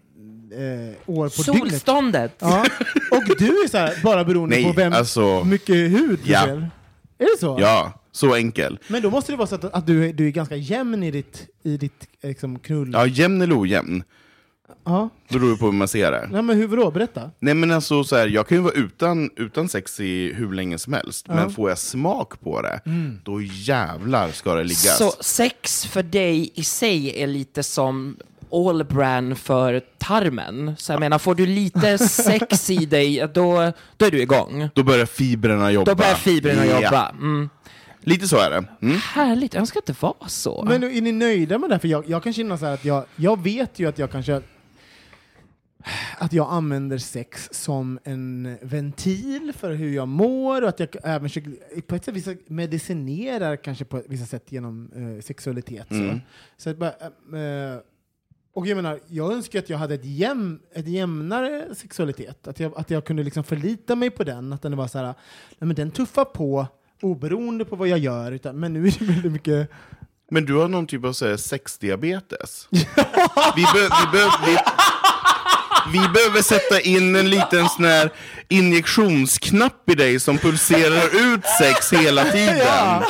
[0.53, 1.71] eh, år på dygnet.
[1.73, 2.35] Solståndet!
[2.39, 2.65] Ja.
[3.11, 6.45] Och du är så här, bara beroende Nej, på vem, alltså- mycket hud du Ja.
[6.45, 6.71] ser.
[7.19, 7.59] Är det så?
[7.61, 8.79] Ja, så enkel.
[8.89, 11.11] Men då måste det vara så att, att du, är- du är ganska jämn i
[11.11, 12.91] ditt, i ditt liksom, knull...
[12.93, 14.03] Ja, jämn eller ojämn.
[14.85, 15.09] Ja.
[15.29, 16.29] Det beror på hur man ser det.
[16.33, 16.91] Nej, men hur då?
[16.91, 17.31] Berätta.
[17.39, 20.79] Nej men alltså så här, jag kan ju vara utan, utan sex i hur länge
[20.79, 21.35] som helst, Ja.
[21.35, 23.19] men får jag smak på det, Mm.
[23.25, 24.99] då jävlar ska det liggas.
[24.99, 28.17] Så sex för dig i sig är lite som
[28.57, 30.75] Allbran för tarmen.
[30.79, 34.69] Så jag menar, får du lite sex i dig, då, då är du igång.
[34.75, 35.91] Då börjar fibrerna jobba.
[35.91, 36.83] Då börjar fibrerna Ja.
[36.83, 37.09] jobba.
[37.09, 37.49] Mm.
[38.01, 38.65] Lite så är det.
[38.83, 38.97] Mm.
[38.97, 40.65] Härligt, jag ska inte vara så.
[40.69, 41.79] Men är ni nöjda med det?
[41.79, 44.41] För jag, jag kan känna så här att jag, jag vet ju att jag kanske
[46.19, 51.29] att jag använder sex som en ventil för hur jag mår och att jag även
[51.29, 55.91] försöker, på ett sätt medicinerar kanske på vissa sätt genom eh, sexualitet.
[55.91, 56.11] Mm.
[56.11, 56.21] Så.
[56.63, 57.81] Så att bara, eh,
[58.57, 62.49] och jag menar, jag önskar att jag hade ett, jäm, ett jämnare sexualitet.
[62.49, 64.53] Att jag, att jag kunde liksom förlita mig på den.
[64.53, 65.15] Att den var så här, nej
[65.59, 66.67] men den tuffar på
[67.03, 68.33] oberoende på vad jag gör.
[68.33, 69.71] Utan, men nu är det väldigt mycket...
[70.31, 72.69] Men du har någon typ av så här, sexdiabetes?
[73.57, 74.57] vi, be, vi, be, vi,
[75.93, 78.13] vi behöver sätta in en liten sån här
[78.49, 82.57] injektionsknapp i dig som pulserar ut sex hela tiden.
[82.57, 83.03] Ja,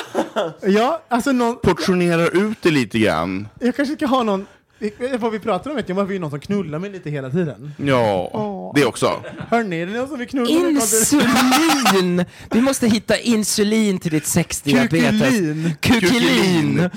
[0.63, 3.49] ja alltså någon, Portionerar ut det lite grann.
[3.61, 4.47] jag kanske ska ha någon...
[5.19, 7.73] Vad vi pratar om vet jag, varför är någon som knullar mig lite hela tiden.
[7.77, 8.73] Ja, Åh.
[8.75, 9.23] det också.
[9.49, 10.71] Hörni, är det någon som vill knulla mig?
[10.71, 12.25] Insulin!
[12.51, 15.21] Vi måste hitta insulin till ditt sexdiabetes.
[15.21, 15.75] Kukulin.
[15.81, 16.91] Kukulin!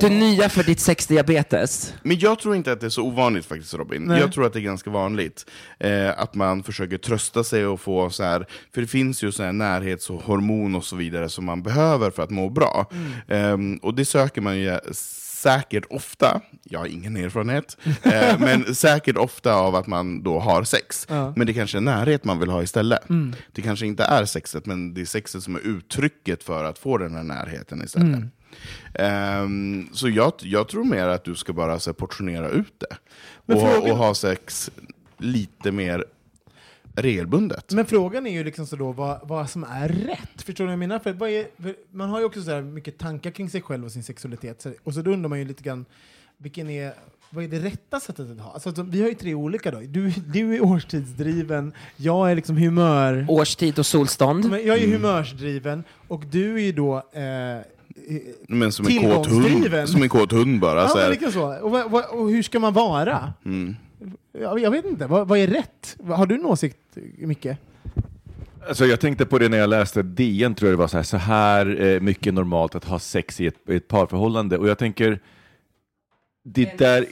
[0.00, 1.94] Det nya för ditt sexdiabetes.
[2.02, 4.02] Men jag tror inte att det är så ovanligt faktiskt Robin.
[4.02, 4.20] Nej.
[4.20, 5.46] Jag tror att det är ganska vanligt
[5.78, 9.42] eh, att man försöker trösta sig och få så här, för det finns ju så
[9.42, 12.90] här närhetshormon och så vidare som man behöver för att må bra.
[13.28, 14.78] Ehm, och det söker man ju
[15.36, 20.64] säkert ofta, jag har ingen erfarenhet, eh, men säkert ofta av att man då har
[20.64, 21.06] sex.
[21.08, 21.32] Ja.
[21.36, 23.00] Men det kanske är närhet man vill ha istället.
[23.52, 26.98] Det kanske inte är sexet, men det är sexet som är uttrycket för att få
[26.98, 28.24] den här närheten istället.
[28.94, 32.96] Ehm, så jag, jag tror mer att du ska bara så portionera ut det.
[33.54, 34.70] Och, och ha sex
[35.18, 36.04] lite mer
[36.96, 37.72] regelbundet.
[37.72, 40.42] Men frågan är ju liksom så då vad, vad som är rätt.
[40.42, 40.98] Förstår du vad jag menar?
[40.98, 43.84] För vad är, för man har ju också så här mycket tankar kring sig själv
[43.84, 44.62] och sin sexualitet.
[44.62, 45.84] Så, och så då undrar man ju lite grann,
[46.38, 46.92] vilken är,
[47.30, 48.52] vad är det rätta sättet att ha?
[48.52, 49.80] Alltså, alltså, vi har ju tre olika då.
[49.80, 53.26] Du, du är årstidsdriven, jag är liksom humör...
[53.28, 54.50] Årstid och solstånd.
[54.50, 57.60] Men jag är humörsdriven och du är ju då eh,
[58.48, 60.80] Men som en kåt hund, som en kåt hund bara.
[60.80, 61.58] Ja, så liksom så.
[61.58, 63.32] Och, vad- och hur ska man vara?
[63.44, 63.76] Mm.
[64.40, 65.96] Jag, jag vet inte, vad, vad är rätt?
[66.04, 66.78] Har du en åsikt,
[67.18, 67.46] Micke?
[68.68, 71.04] Alltså jag tänkte på det när jag läste DN, tror jag det var så här,
[71.04, 74.58] så här eh, mycket normalt att ha sex i ett, i ett parförhållande.
[74.58, 75.20] Och jag tänker,
[76.44, 77.06] det där,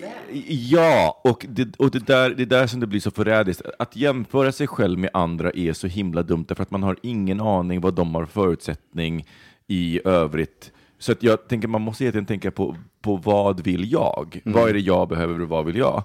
[0.49, 3.63] ja, och, det, och det, där, det är där som det blir så förrädiskt.
[3.79, 7.41] Att jämföra sig själv med andra är så himla dumt, därför att man har ingen
[7.41, 9.27] aning vad de har förutsättning
[9.67, 10.73] i övrigt.
[10.99, 14.41] Så att jag tänker, man måste egentligen tänka på, på vad vill jag?
[14.45, 16.05] Vad är det jag behöver och vad vill jag?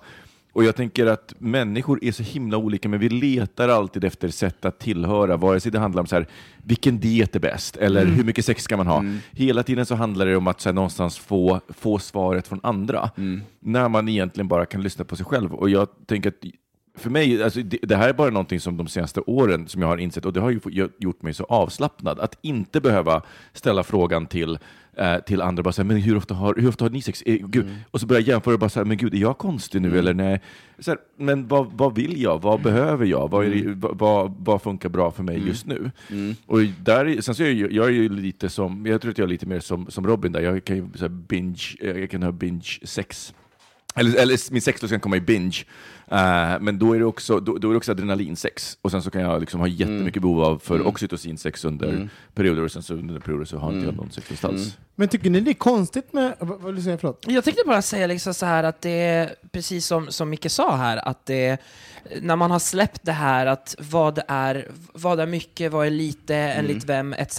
[0.60, 4.66] Och jag tänker att människor är så himla olika, men vi letar alltid efter sätt
[4.66, 8.24] att tillhöra, vare sig det handlar om så här, vilken diet är bäst, eller hur
[8.24, 9.04] mycket sex ska man ha.
[9.32, 13.10] Hela tiden så handlar det om att så här, någonstans få, få svaret från andra,
[13.60, 15.54] när man egentligen bara kan lyssna på sig själv.
[15.54, 16.44] Och jag tänker att
[17.00, 19.88] för mig, alltså, det, det här är bara någonting som de senaste åren som jag
[19.90, 20.60] har insett, och det har ju
[21.00, 23.22] gjort mig så avslappnad, att inte behöva
[23.54, 24.60] ställa frågan till
[24.98, 27.22] eh, till andra, bara så här, men hur ofta har, hur ofta har ni sex?
[27.22, 27.66] Eh, gud.
[27.92, 30.14] Och så börjar jag jämföra, bara så här, men gud, är jag konstig nu eller
[30.14, 30.42] nej?
[30.80, 32.42] Så här, men vad, vad vill jag?
[32.42, 33.30] Vad behöver jag?
[33.32, 35.92] Vad, det, vad- vad, vad funkar bra för mig just nu?
[36.46, 39.18] Och där, är- sen så är jag, jag är ju lite som, jag tror att
[39.18, 42.32] jag är lite mer som, som Robin där, jag kan ju binge, jag kan ha
[42.32, 43.34] binge sex.
[43.96, 45.58] Eller, eller min sexlust kan komma i binge,
[46.12, 48.78] Eh, men då är, det också, då, då är det också adrenalinsex.
[48.82, 52.72] Och sen så kan jag liksom ha jättemycket behov av för oxytocinsex under perioder, och
[52.72, 54.78] sen så under perioder så har inte jag någon sexlust alls.
[54.96, 56.36] Men tycker ni det är konstigt med...
[56.40, 56.98] Vad, vill du säga?
[56.98, 57.26] Förlåt?
[57.28, 60.76] Jag tänkte bara säga liksom så här att det är precis som, som Micke sa
[60.76, 61.62] här, att det
[62.22, 66.36] när man har släppt det här att vad är, vad är mycket, vad är lite,
[66.36, 67.38] enligt vem, etc.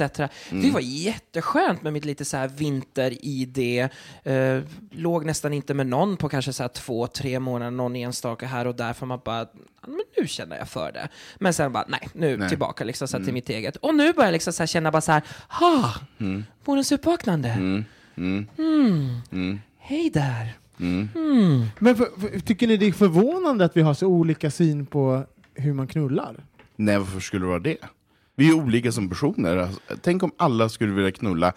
[0.50, 3.88] Det var jätteskönt med mitt lite så här vinter-ID.
[4.26, 8.46] Uh, låg nästan inte med någon på kanske så här två, tre månader, någon enstaka
[8.46, 9.46] här och där, för man bara, "Ja,
[9.88, 11.08] men nu känner jag för det.
[11.38, 12.48] Men sen bara, nej, nu Nej.
[12.48, 13.76] tillbaka liksom så här till mitt eget.
[13.76, 15.94] Och nu börjar jag liksom så här känna bara så här, ha,
[16.64, 17.48] vårens uppvaknande.
[18.16, 19.60] Mm.
[19.78, 20.52] Hej där.
[21.78, 25.24] Men för, för, tycker ni det är förvånande att vi har så olika syn på
[25.54, 26.36] hur man knullar?
[26.76, 27.76] Nej, varför skulle det vara det?
[28.36, 29.56] Vi är olika som personer.
[29.56, 31.52] Alltså, Tänk om alla skulle vilja knulla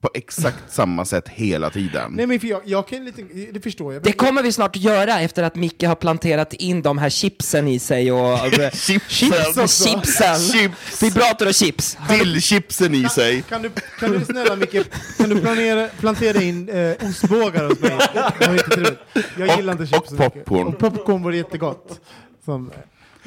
[0.00, 2.12] på exakt samma sätt hela tiden.
[2.12, 3.22] Nej men för jag, jag kan lite,
[3.52, 4.02] det förstår jag.
[4.02, 7.78] Det kommer vi snart göra efter att Micke har planterat in de här chipsen i
[7.78, 8.38] sig och...
[8.72, 9.32] Chipsen.
[9.62, 9.84] också.
[9.88, 10.38] Chipsen!
[10.38, 11.02] Chips.
[11.02, 11.96] Vibrator och chips!
[12.08, 13.42] Dillchipsen i sig.
[13.42, 13.70] Kan du,
[14.00, 14.86] kan du snälla Micke,
[15.18, 17.90] kan du planera, plantera in eh, ostbågar hos mig?
[18.38, 18.98] Det var jättetrevligt.
[19.38, 20.66] Jag Och- gillar inte chips och popcorn.
[20.66, 22.00] Och popcorn var jättegott.
[22.44, 22.70] Som,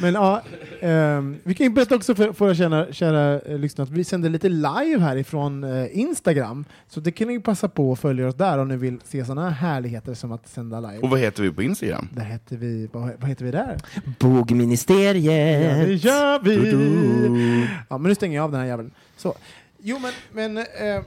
[0.02, 0.42] men ja,
[0.82, 4.30] ehm, vi kan ju berätta också för, för kära, kära eh, lyssnare att vi sänder
[4.30, 6.66] lite live härifrån eh, Instagram.
[6.88, 9.26] Så det kan ni ju passa på att följa oss där om ni vill se
[9.26, 10.98] sådana här härligheter som att sända live.
[10.98, 12.08] Och vad heter vi på Instagram?
[12.14, 13.78] Där heter vi, vad, vad heter vi där?
[13.96, 16.04] Ja, det Bogministeriet!
[16.04, 17.68] gör vi!
[17.90, 18.92] Ja, men nu stänger jag av den här jäveln.
[19.18, 19.36] Så.
[19.80, 21.04] Jo, men, men eh,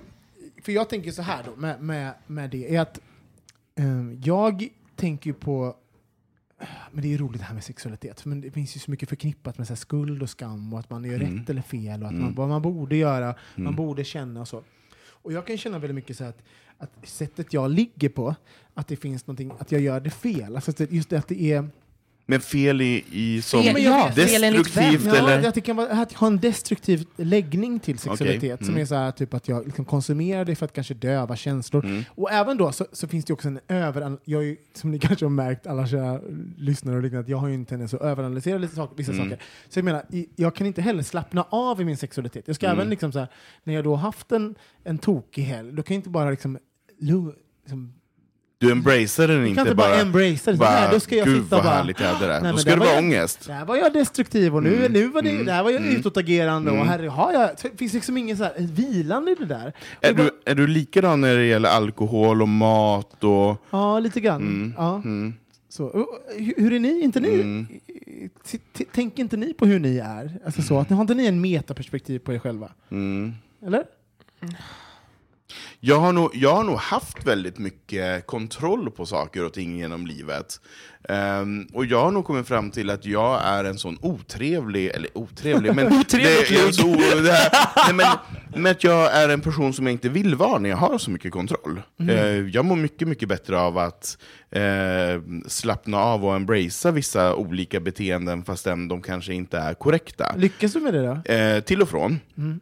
[0.63, 3.01] för jag tänker så här då med, med, med det, är att
[3.79, 3.85] eh,
[4.23, 5.77] jag tänker ju på
[6.93, 9.59] men det är roligt det här med sexualitet, men det finns ju så mycket förknippat
[9.59, 12.35] med så skuld och skam och att man gör rätt eller fel och att man,
[12.35, 14.63] vad man borde göra, man borde känna och så.
[15.07, 16.43] Och jag kan känna väldigt mycket så att,
[16.79, 18.35] att sättet jag ligger på,
[18.75, 20.57] att det finns någonting, att jag gör det fel.
[20.57, 21.69] Alltså just det att det är
[22.27, 25.49] Men fel i, i som Fel, ja, destruktivt Ja, eller?
[25.49, 28.81] att det kan vara att ha en destruktiv läggning till sexualitet som mm.
[28.83, 31.85] är så här, typ att jag liksom konsumerar det för att kanske döva känslor.
[31.85, 32.05] Mm.
[32.09, 34.19] Och även då så, så finns det också en över...
[34.25, 36.21] Jag är, som ni kanske har märkt, alla kära
[36.59, 39.25] lyssnare och liknande, att jag har ju en tendens att överanalysera lite sak, vissa Mm.
[39.25, 39.45] saker.
[39.69, 40.05] Så jag menar,
[40.37, 42.45] jag kan inte heller slappna av i min sexualitet.
[42.47, 42.79] Jag ska Mm.
[42.79, 43.29] även liksom så här,
[43.65, 44.55] när jag då har haft en,
[44.85, 46.59] en tokig helg, då kan jag inte bara liksom,
[46.99, 47.93] liksom
[48.67, 50.57] Du embracear den jag inte, kan inte bara, embrace det.
[50.57, 51.75] Så, nej, då ska jag Gud sitta vad bara...
[51.75, 52.41] härligt jag hade det.
[52.43, 53.47] men Då ska där det var vara jag- ångest.
[53.47, 54.93] Där var jag destruktiv och nu, Mm.
[54.93, 55.45] nu var det, Mm.
[55.47, 55.97] där var jag Mm.
[55.97, 56.89] utåtagerande och Mm.
[56.89, 59.73] här har jag, det finns liksom ingen så här vilande i det där.
[60.01, 63.57] Är Och bara- du, är du likadan när det gäller alkohol och mat och...
[63.71, 64.43] Ja, lite grann.
[64.43, 64.75] Mm.
[64.77, 64.95] Ja.
[64.97, 65.35] Mm.
[65.69, 66.07] Så, och,
[66.57, 67.01] hur, är ni?
[67.01, 67.67] Inte ni Mm.
[68.51, 70.39] t- t- Tänker inte ni på hur ni är?
[70.45, 72.69] Alltså så, att, har inte ni en metaperspektiv på er själva?
[72.91, 73.33] Mm.
[73.67, 73.85] Eller?
[75.81, 80.07] Jag har, nog, jag har nog haft väldigt mycket kontroll på saker och ting genom
[80.07, 80.61] livet.
[81.09, 85.19] Ehm, och jag har nog kommit fram till att jag är en sån otrevlig, eller
[85.19, 85.87] otrevlig, men...
[86.01, 86.87] Otrevligt det, är så,
[87.23, 88.07] det här, nej, men,
[88.63, 91.11] men att jag är en person som jag inte vill vara när jag har så
[91.11, 91.83] mycket kontroll.
[92.01, 92.17] Mm.
[92.17, 94.19] Eh, jag mår mycket, mycket bättre av att
[94.51, 94.63] eh,
[95.47, 100.35] slappna av och embracea vissa olika beteenden fastän de kanske inte är korrekta.
[100.37, 101.33] Lyckas du med det då?
[101.33, 102.21] Eh, till och från.
[102.39, 102.61] Mm.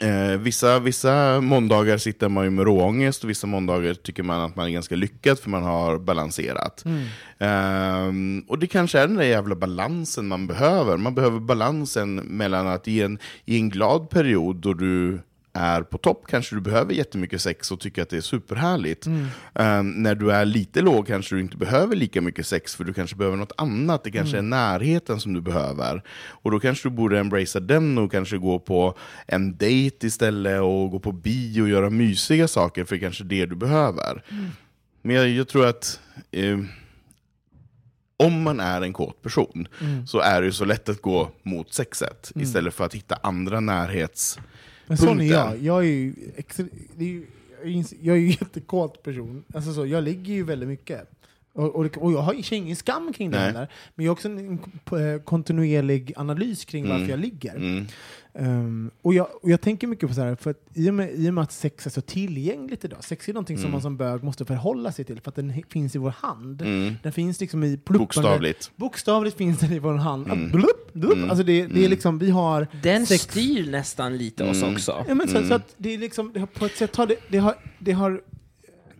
[0.00, 4.56] Eh, vissa, vissa måndagar sitter man ju med råångest och vissa måndagar tycker man att
[4.56, 6.84] man är ganska lyckad för man har balanserat.
[6.84, 7.04] Mm.
[7.38, 10.96] Ehm, och det kanske är den där jävla balansen man behöver.
[10.96, 15.20] Man behöver balansen mellan att i en, i en glad period då du
[15.54, 19.06] är på topp kanske du behöver jättemycket sex och tycker att det är superhärligt.
[19.06, 19.26] Mm.
[19.54, 22.92] Ehm, när du är lite låg kanske du inte behöver lika mycket sex för du
[22.94, 24.04] kanske behöver något annat.
[24.04, 24.52] Det kanske Mm.
[24.52, 26.02] är närheten som du behöver.
[26.28, 30.90] Och då kanske du borde embracea den och kanske gå på en dejt istället och
[30.90, 34.24] gå på bio och göra mysiga saker för det är kanske det du behöver.
[34.30, 34.46] Mm.
[35.02, 36.00] Men jag, jag tror att
[36.30, 36.58] eh,
[38.16, 39.68] om man är en kåt person
[40.06, 42.44] så är det ju så lätt att gå mot sexet Mm.
[42.44, 44.38] istället för att hitta andra närhets...
[44.86, 45.58] Men sån är jag.
[45.62, 46.60] Jag är ju, ex-
[46.96, 47.26] det är ju,
[47.62, 49.44] jag är ins- jag är ju en jättekåt person.
[49.54, 51.10] Alltså så, jag ligger ju väldigt mycket.
[51.54, 53.68] Och, och, och jag har ju ingen skam kring det heller.
[53.94, 54.58] Men jag har också en,
[54.92, 57.10] eh, kontinuerlig analys kring varför Mm.
[57.10, 57.54] jag ligger.
[57.56, 57.86] Mm.
[58.38, 61.14] Ehm, och, jag, och jag tänker mycket på så här, för att i och, med,
[61.14, 63.72] i och med att sex är så tillgängligt idag, sex är någonting som Mm.
[63.72, 66.62] man som bög måste förhålla sig till, för att den finns i vår hand.
[66.62, 66.94] Mm.
[67.02, 67.98] Den finns liksom i pluppande...
[67.98, 68.70] Bokstavligt.
[68.76, 70.26] Bokstavligt finns den i vår hand.
[70.26, 70.50] Mm.
[70.50, 71.12] Blupp, blupp.
[71.16, 71.30] Mm.
[71.30, 71.90] Alltså det, det är Mm.
[71.90, 73.22] liksom, vi har Den sex...
[73.22, 74.74] styr nästan lite oss Mm.
[74.74, 75.04] också.
[75.08, 75.48] Ja, men så, Mm.
[75.48, 77.92] så att det är liksom, det har, på ett sätt har det, det, har, det,
[77.92, 78.20] har,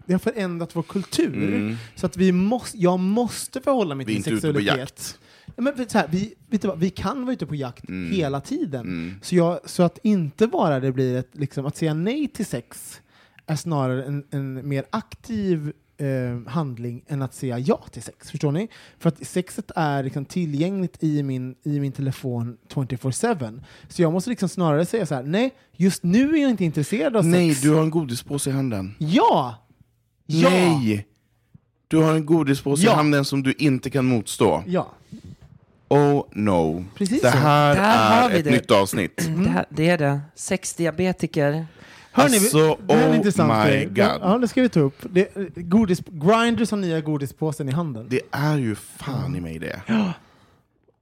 [0.06, 1.36] det har förändrat vår kultur.
[1.36, 1.76] Mm.
[1.94, 4.78] Så att vi måste, jag måste förhålla mig Vi är till inte ute på sexualitet.
[4.78, 5.18] jakt.
[5.56, 8.12] Ja, men så här, vi, vet du vad, vi kan vara ute på jakt Mm.
[8.12, 8.80] hela tiden.
[8.80, 9.14] Mm.
[9.22, 13.00] Så, jag, så att inte bara det blir ett, liksom, att säga nej till sex
[13.46, 18.30] är snarare en, en mer aktiv eh, handling än att säga ja till sex.
[18.30, 18.68] Förstår ni?
[18.98, 23.62] För att sexet är liksom tillgängligt i min, i min telefon 24-7.
[23.88, 27.16] Så jag måste liksom snarare säga så här, nej, just nu är jag inte intresserad
[27.16, 27.62] av Nej, sex.
[27.62, 28.94] du har en godispåse i handen.
[28.98, 29.63] Ja!
[30.26, 30.50] Ja!
[30.50, 31.06] Nej!
[31.88, 32.92] Du har en godispåse Ja.
[32.92, 34.62] i handen som du inte kan motstå.
[34.66, 34.88] Ja.
[35.88, 36.84] Oh no.
[36.94, 37.36] Precis det så.
[37.38, 38.50] här Där har är vi ett det.
[38.50, 39.16] nytt avsnitt.
[39.44, 40.20] Det, här, det är det.
[40.34, 41.66] Sexdiabetiker.
[42.12, 43.84] Hörni, Alltså, det här är en oh intressant my grej.
[43.86, 43.98] God.
[43.98, 44.96] Ja, det ska vi ta upp.
[45.10, 48.06] Det, godis, Grinders har nya godispåsen i handen.
[48.10, 49.80] Det är ju fan i mig det.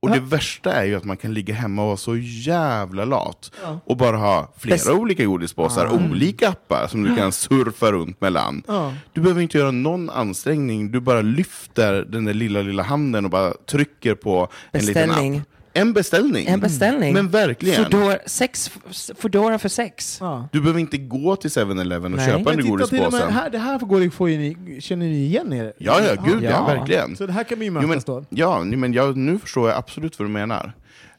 [0.02, 3.52] Och det värsta är ju att man kan ligga hemma och vara så jävla lat
[3.62, 3.80] Ja.
[3.84, 8.62] och bara ha flera Bäst- olika godispåsar, olika appar som du kan surfa runt mellan.
[8.66, 8.94] Ja.
[9.12, 13.30] Du behöver inte göra någon ansträngning, du bara lyfter den där lilla, lilla handen och
[13.30, 15.36] bara trycker på en liten Beställning.
[15.38, 15.42] app.
[15.74, 16.46] En beställning.
[16.46, 17.12] En beställning.
[17.14, 17.84] Men verkligen.
[17.84, 18.70] Foodora, sex,
[19.18, 20.18] Foodora för sex.
[20.20, 20.48] Ja.
[20.52, 22.26] Du behöver inte gå till 7-Eleven och Nej.
[22.30, 23.32] köpa med, godispåsen.
[23.32, 25.72] här, det här går får ni, känner ni igen er?
[25.78, 26.66] Ja, ja, gud ja, Ja.
[26.66, 27.16] verkligen.
[27.16, 28.24] Så det här kan vi ju Jo, mötas men, då.
[28.30, 30.72] ja, men jag, nu förstår jag absolut vad du menar.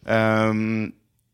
[0.05, 0.91] Ehm,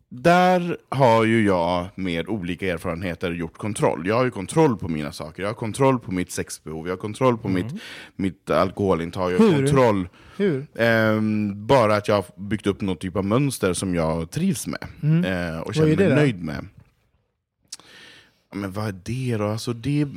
[0.10, 4.07] där har ju jag med olika erfarenheter gjort kontroll.
[4.07, 5.43] Jag har ju kontroll på mina saker.
[5.43, 7.74] Jag har kontroll på mitt sexbehov, jag har kontroll på mitt,
[8.16, 9.55] mitt alkoholintag, jag har Hur?
[9.57, 10.10] kontroll.
[10.38, 10.68] Hur?
[10.76, 14.84] Ehm, bara att jag har byggt upp något typ av mönster som jag trivs med
[15.26, 16.16] eh, och känner mig då?
[16.16, 16.68] nöjd med.
[18.53, 19.47] Men vad är det då?
[19.47, 20.07] Alltså, det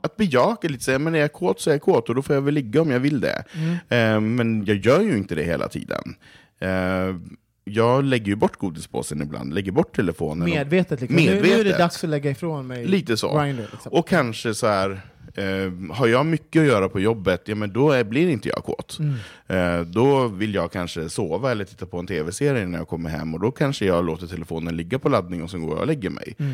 [0.00, 2.34] att bejaka lite, säga, men är jag kåt så är jag kåt och då får
[2.34, 3.44] jag väl ligga om jag vill det.
[3.88, 6.14] Eh, men jag gör ju inte det hela tiden.
[6.58, 7.16] Eh,
[7.64, 10.48] jag lägger ju bort godispåsen ibland, lägger bort telefonen.
[10.50, 11.16] Medvetet liksom.
[11.16, 11.78] Nu, nu är det Medvetet.
[11.78, 13.38] dags att lägga ifrån mig Lite så.
[13.38, 13.62] Grindr.
[13.72, 13.92] Liksom.
[13.92, 14.90] Och kanske så här,
[15.34, 18.64] eh, har jag mycket att göra på jobbet, ja men då är, blir inte jag
[18.64, 18.98] kåt.
[18.98, 19.14] Mm.
[19.80, 23.34] Eh, då vill jag kanske sova eller titta på en tv-serie när jag kommer hem,
[23.34, 26.10] och då kanske jag låter telefonen ligga på laddning och sen går jag och lägger
[26.10, 26.34] mig.
[26.38, 26.52] Mm.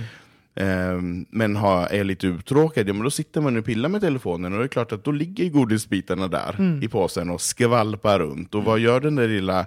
[0.55, 4.01] Eh, men har, är jag lite uttråkad, ja men då sitter man och pillar med
[4.01, 6.83] telefonen, och det är klart att då ligger godisbitarna där Mm.
[6.83, 8.55] i påsen och skvalpar runt.
[8.55, 9.67] Och vad gör den där lilla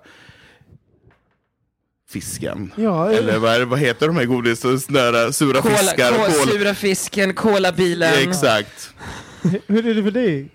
[2.12, 2.72] fisken?
[2.76, 6.10] Ja, Eller vad, vad heter de här godis, snöra, sura Kola, fiskar?
[6.12, 8.14] kol, kol- sura fisken, kolabilen.
[8.30, 8.94] Exakt.
[9.68, 10.50] Hur är det för dig?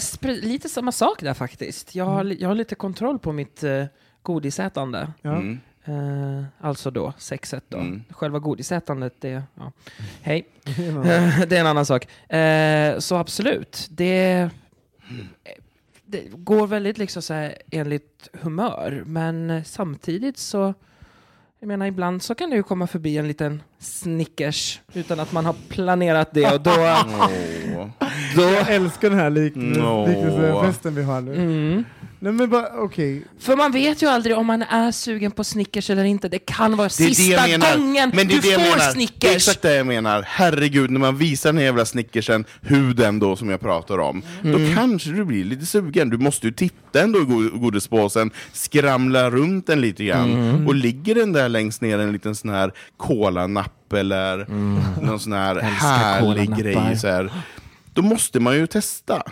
[0.00, 1.94] Spr- lite samma sak där faktiskt.
[1.94, 3.84] Jag har, jag har lite kontroll på mitt uh,
[4.22, 5.12] godisätande.
[5.22, 5.30] Ja.
[5.36, 5.60] Mm.
[5.84, 7.78] Eh, alltså då, sexet då.
[7.78, 8.04] Mm.
[8.10, 9.42] Själva godisätandet, det...
[9.54, 9.72] Ja.
[10.22, 10.46] Hej.
[11.46, 12.32] Det är en annan sak.
[12.32, 14.50] Eh, så absolut, det,
[16.06, 19.02] det går väldigt liksom så här enligt humör.
[19.06, 20.74] Men samtidigt så,
[21.60, 25.44] jag menar ibland så kan det ju komma förbi en liten Snickers utan att man
[25.44, 26.70] har planerat det och då...
[27.76, 27.88] Åh.
[28.36, 30.06] Jag älskar den här liknelsen, Nå.
[30.06, 31.34] liknelsefesten vi har nu.
[31.34, 31.84] Mm.
[32.26, 33.22] Nej, men bara, okej.
[33.38, 36.28] För man vet ju aldrig om man är sugen på Snickers eller inte.
[36.28, 37.76] Det kan vara Det är det sista jag menar.
[37.76, 38.76] gången Men det är du det jag får menar.
[38.78, 39.36] Det är Snickers.
[39.36, 40.22] exakt det jag menar.
[40.26, 44.52] Herregud, när man visar den här jävla snickersen, huden då som jag pratar om, Mm.
[44.68, 46.10] då kanske du blir lite sugen.
[46.10, 50.32] Du måste ju titta ändå i go- godispåsen, skramla runt den lite grann.
[50.32, 50.66] Mm.
[50.66, 54.46] Och ligger den där längst ner en liten sån här kolanapp eller
[55.02, 56.62] någon sån här Älskar härlig kolanappar.
[56.86, 56.98] grej.
[56.98, 57.30] Så här,
[57.94, 59.22] då måste man ju testa.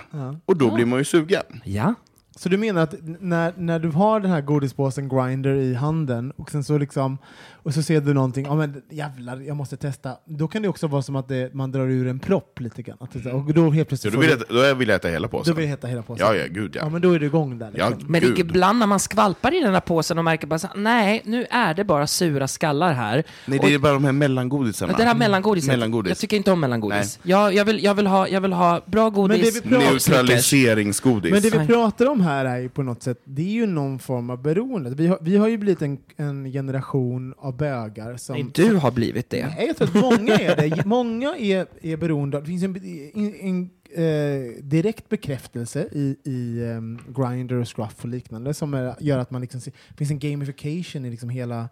[0.46, 1.42] Och då blir man ju sugen.
[1.64, 1.94] Ja.
[2.36, 6.50] Så du menar att när, när du har den här godispåsen Grinder i handen och
[6.50, 7.18] sen så liksom
[7.64, 10.16] och så ser du någonting, ja men jävlar, jag måste testa.
[10.26, 12.96] Då kan det också vara som att det, man drar ur en propp lite grann.
[13.00, 15.08] Att det, och då helt plötsligt då, får vill du, jag, då vill jag äta
[15.08, 15.54] hela då påsen.
[15.56, 16.26] vill jag heta hela påsen.
[16.26, 16.82] Ja, ja, gud ja.
[16.82, 17.70] Ja, men då är du igång där.
[17.76, 18.12] Ja, Liksom.
[18.12, 18.38] Men gud.
[18.38, 21.74] ibland när man skvalpar i den här påsen och märker bara så, nej, nu är
[21.74, 23.24] det bara sura skallar här.
[23.46, 24.92] Nej, Och- det är bara de här mellangodisarna.
[24.92, 26.10] Men det här mellangodiset, Mellangodis.
[26.10, 27.18] jag tycker inte om mellangodis.
[27.22, 29.54] Jag, jag, vill, jag, vill ha, jag vill ha bra godis.
[29.54, 30.08] det vi pratar- och Snickers.
[30.08, 31.32] Neutraliseringsgodis.
[31.32, 33.98] Men det vi pratar om här är ju på något sätt, det är ju någon
[33.98, 34.90] form av beroende.
[34.90, 38.36] Vi har, vi har ju blivit en, en generation av bögar som...
[38.36, 39.46] Nej, du har blivit det.
[39.46, 40.84] Nej, jag tror att många är det.
[40.86, 42.42] Många är, är beroende av...
[42.42, 42.76] Det finns en,
[43.14, 48.94] en, en eh, direkt bekräftelse i, i um, Grindr och Scruff och liknande som är,
[49.00, 49.60] gör att man liksom...
[49.64, 51.68] Det finns en gamification i liksom hela,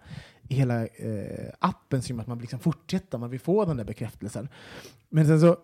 [0.48, 3.84] i hela eh, appen som gör att man liksom fortsätter, man vill få den där
[3.84, 4.48] bekräftelsen.
[5.08, 5.56] Men sen så...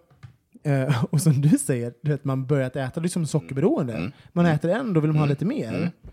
[0.63, 4.13] Eh, och som du säger, du vet, man börjar äta, det är som sockerberoende.
[4.33, 5.93] Man äter en, då vill man ha lite mer.
[6.05, 6.11] Och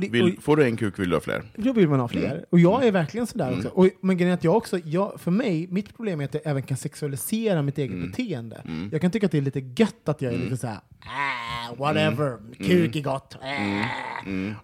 [0.00, 1.42] det, och, Vill, får du en kuk vill du ha fler.
[1.54, 2.44] då vill man ha fler.
[2.50, 3.68] Och jag är verkligen sådär också.
[3.68, 6.42] Och, men grejen är att jag också, jag, för mig, mitt problem är att jag
[6.46, 8.62] även kan sexualisera mitt eget beteende.
[8.92, 12.38] Jag kan tycka att det är lite gött att jag är lite såhär, ah, whatever,
[12.58, 13.36] kuk är gott.
[13.42, 13.84] Ah.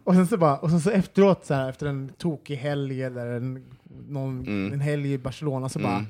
[0.05, 3.27] Och sen så bara, och sen så efteråt, så här, efter en tokig helg eller
[3.27, 3.65] en,
[4.09, 6.07] någon, en helg i Barcelona, så bara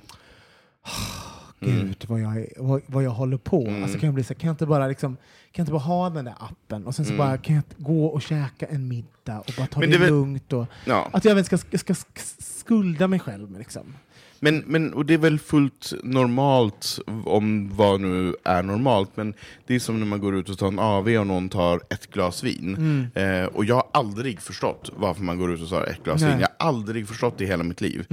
[1.64, 3.70] Gud vad jag, vad, vad jag håller på.
[3.82, 5.16] Alltså kan jag bli så kan jag inte bara liksom,
[5.52, 8.22] kan inte bara ha den där appen och sen så bara kan jag gå och
[8.22, 11.08] käka en middag och bara ta Men det, det lugnt och Ja.
[11.12, 11.94] att jag även ska, ska,
[12.38, 13.82] skulda mig själv liksom.
[14.44, 19.34] Men, men, och det är väl fullt normalt, om vad nu är normalt, men
[19.66, 22.06] det är som när man går ut och tar en AV och någon tar ett
[22.12, 23.08] glas vin.
[23.14, 26.30] Eh, och jag har aldrig förstått varför man går ut och tar ett glas Nej.
[26.30, 26.40] vin.
[26.40, 28.06] Jag har aldrig förstått det i hela mitt liv.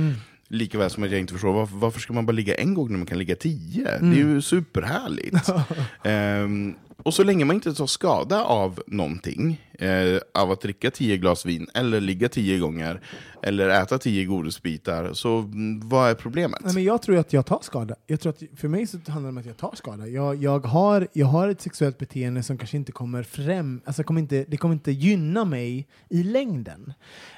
[0.49, 2.97] Likaväl som att jag inte förstår varför, varför ska man bara ligga en gång när
[2.97, 3.83] man kan ligga tio?
[3.83, 5.49] Det är ju superhärligt.
[6.03, 11.17] Ehm, och så länge man inte tar skada av någonting, eh, av att dricka tio
[11.17, 13.01] glas vin, eller ligga tio gånger,
[13.43, 16.61] eller äta tio godisbitar, så mm, vad är problemet?
[16.63, 17.95] Nej, men jag tror att jag tar skada.
[18.07, 20.07] Jag tror att för mig så handlar det om att jag tar skada.
[20.07, 24.21] Jag, jag, har, jag har ett sexuellt beteende som kanske inte kommer främ, alltså kommer
[24.21, 26.93] inte, det kommer inte gynna mig i längden.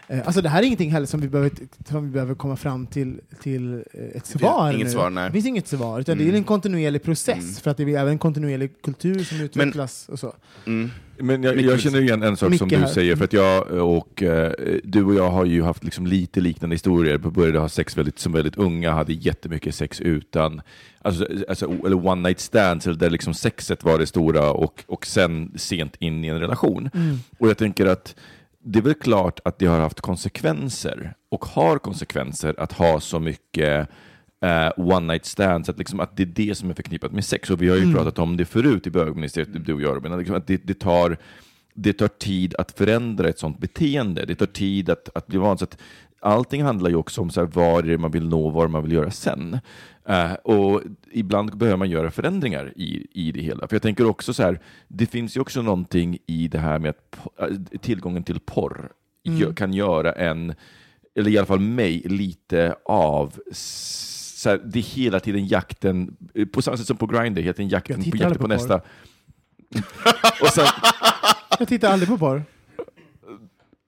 [0.07, 1.51] Eh, alltså det här är ingenting heller som vi behöver,
[1.89, 4.91] som vi behöver komma fram till, till eh, ett svar inget nu.
[4.91, 5.29] svar, nej.
[5.29, 8.07] Det finns inget svar, utan det är en kontinuerlig process för att det är även
[8.07, 10.35] en kontinuerlig kultur som utvecklas och så.
[10.65, 10.89] Mm.
[11.21, 12.93] Men jag, jag känner igen en sak som Micke du här.
[12.93, 14.51] säger, för att jag och eh,
[14.83, 17.17] du och jag har ju haft liksom lite liknande historier.
[17.17, 20.61] Vi började ha sex väldigt, som väldigt unga, hade jättemycket sex utan,
[21.01, 25.51] alltså, alltså, eller one night stands, där liksom sexet var det stora och, och sen
[25.55, 26.89] sent in i en relation.
[27.37, 28.15] Och jag tänker att
[28.63, 33.19] det är väl klart att det har haft konsekvenser och har konsekvenser att ha så
[33.19, 33.89] mycket
[34.41, 37.49] eh, one night stands, att, liksom, att det är det som är förknippat med sex.
[37.49, 40.19] Och vi har ju pratat om det förut i bögministeriet, du och jag Robin, att
[40.19, 41.17] liksom, att det, det, tar,
[41.73, 44.25] det tar tid att förändra ett sånt beteende.
[44.25, 45.57] Det tar tid att, att bli van.
[45.57, 45.77] Så att
[46.19, 48.83] allting handlar ju också om så här, vad det är man vill nå, vad man
[48.83, 49.59] vill göra sen.
[50.05, 50.81] Eh, och
[51.11, 53.67] ibland behöver man göra förändringar i, i det hela.
[53.67, 56.89] För jag tänker också så här, det finns ju också någonting i det här med
[56.89, 57.17] att
[57.49, 58.91] äh, tillgången till porr
[59.23, 60.53] gö- kan göra en,
[61.15, 63.39] eller i alla fall mig, lite av
[64.41, 67.53] så här, det är hela tiden jakten, eh, på samma sätt som på Grindr, hela
[67.53, 68.75] tiden jakten på, jakten på, på nästa.
[70.41, 70.67] och sen,
[71.59, 72.43] Jag tittar aldrig på porr.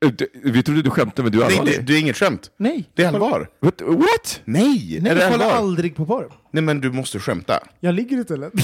[0.05, 1.73] eh, du- vi trodde du skämtade, men du är Det, allvarlig.
[1.79, 2.51] det, det är inget skämt.
[2.57, 2.89] Nej.
[2.93, 3.47] Det är allvar.
[3.59, 3.81] What?
[3.81, 4.41] What?
[4.45, 4.99] Nej!
[5.01, 6.31] Nej, är det jag kollar aldrig på porr.
[6.51, 7.59] Nej men du måste skämta.
[7.79, 8.53] Jag ligger istället.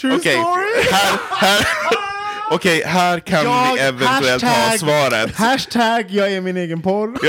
[0.00, 0.36] True Okej,
[0.92, 1.66] här, här,
[2.50, 5.34] Okej, här kan Jag- vi eventuellt ha hashtag- svaret.
[5.36, 7.18] Hashtag jag är min egen porr.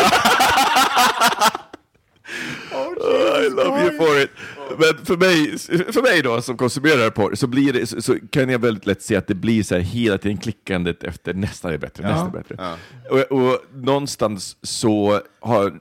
[3.45, 4.29] I love you for it.
[4.77, 5.57] Men för mig,
[5.93, 9.01] för mig då, som konsumerar porr, så, blir det, så, så kan jag väldigt lätt
[9.01, 12.29] se att det blir så här hela tiden klickandet efter nästa är bättre, nästa är
[12.31, 12.75] bättre.
[13.09, 15.73] Och, och någonstans så har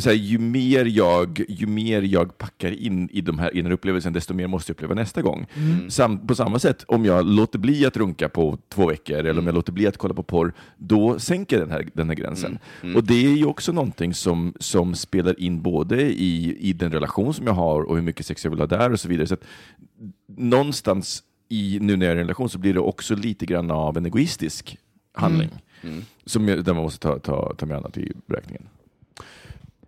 [0.00, 4.12] så här, ju, mer jag, ju mer jag packar in i de här inre upplevelsen,
[4.12, 5.46] desto mer måste jag uppleva nästa gång.
[5.88, 9.46] Sam, på samma sätt, om jag låter bli att runka på två veckor, eller om
[9.46, 12.58] jag låter bli att kolla på porr, då sänker den här, den här gränsen.
[12.94, 17.34] Och det är ju också någonting som, som spelar in både i, i den relation
[17.34, 19.26] som jag har och hur mycket sex jag vill ha där och så vidare.
[19.26, 19.44] Så att
[20.36, 23.70] någonstans i nu när jag är i en relation så blir det också lite grann
[23.70, 24.76] av en egoistisk
[25.14, 25.50] handling.
[25.82, 26.04] Mm.
[26.24, 28.62] Som jag, där man måste ta, ta, ta med annat i beräkningen.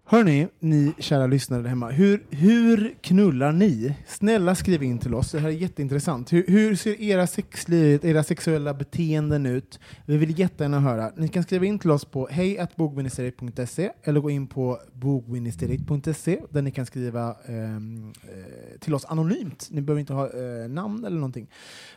[0.06, 3.94] Hörni, ni kära lyssnare där hemma, hur, hur knullar ni?
[4.06, 6.32] Snälla skriv in till oss, det här är jätteintressant.
[6.32, 9.80] Hur, hur ser era sexliv, era sexuella beteenden ut?
[10.06, 11.12] Vi vill jättegärna höra.
[11.16, 16.70] Ni kan skriva in till oss på hejatbogministeriet.se eller gå in på bogministeriet.se där ni
[16.70, 19.68] kan skriva ehm, eh, till oss anonymt.
[19.70, 21.46] Ni behöver inte ha eh, namn eller någonting.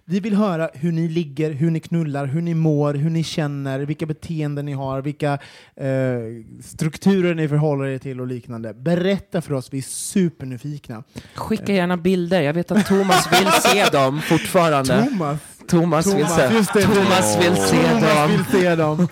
[0.05, 3.79] Vi vill höra hur ni ligger, hur ni knullar, hur ni mår, hur ni känner,
[3.79, 5.33] vilka beteenden ni har, vilka
[5.75, 6.19] eh,
[6.63, 8.73] strukturer ni förhåller er till och liknande.
[8.73, 11.03] Berätta för oss, vi är supernyfikna.
[11.35, 12.41] Skicka gärna bilder.
[12.41, 15.07] Jag vet att Thomas vill se dem fortfarande.
[15.11, 16.81] Thomas, Thomas, vill se, det.
[16.81, 19.07] Thomas vill se Thomas vill se dem.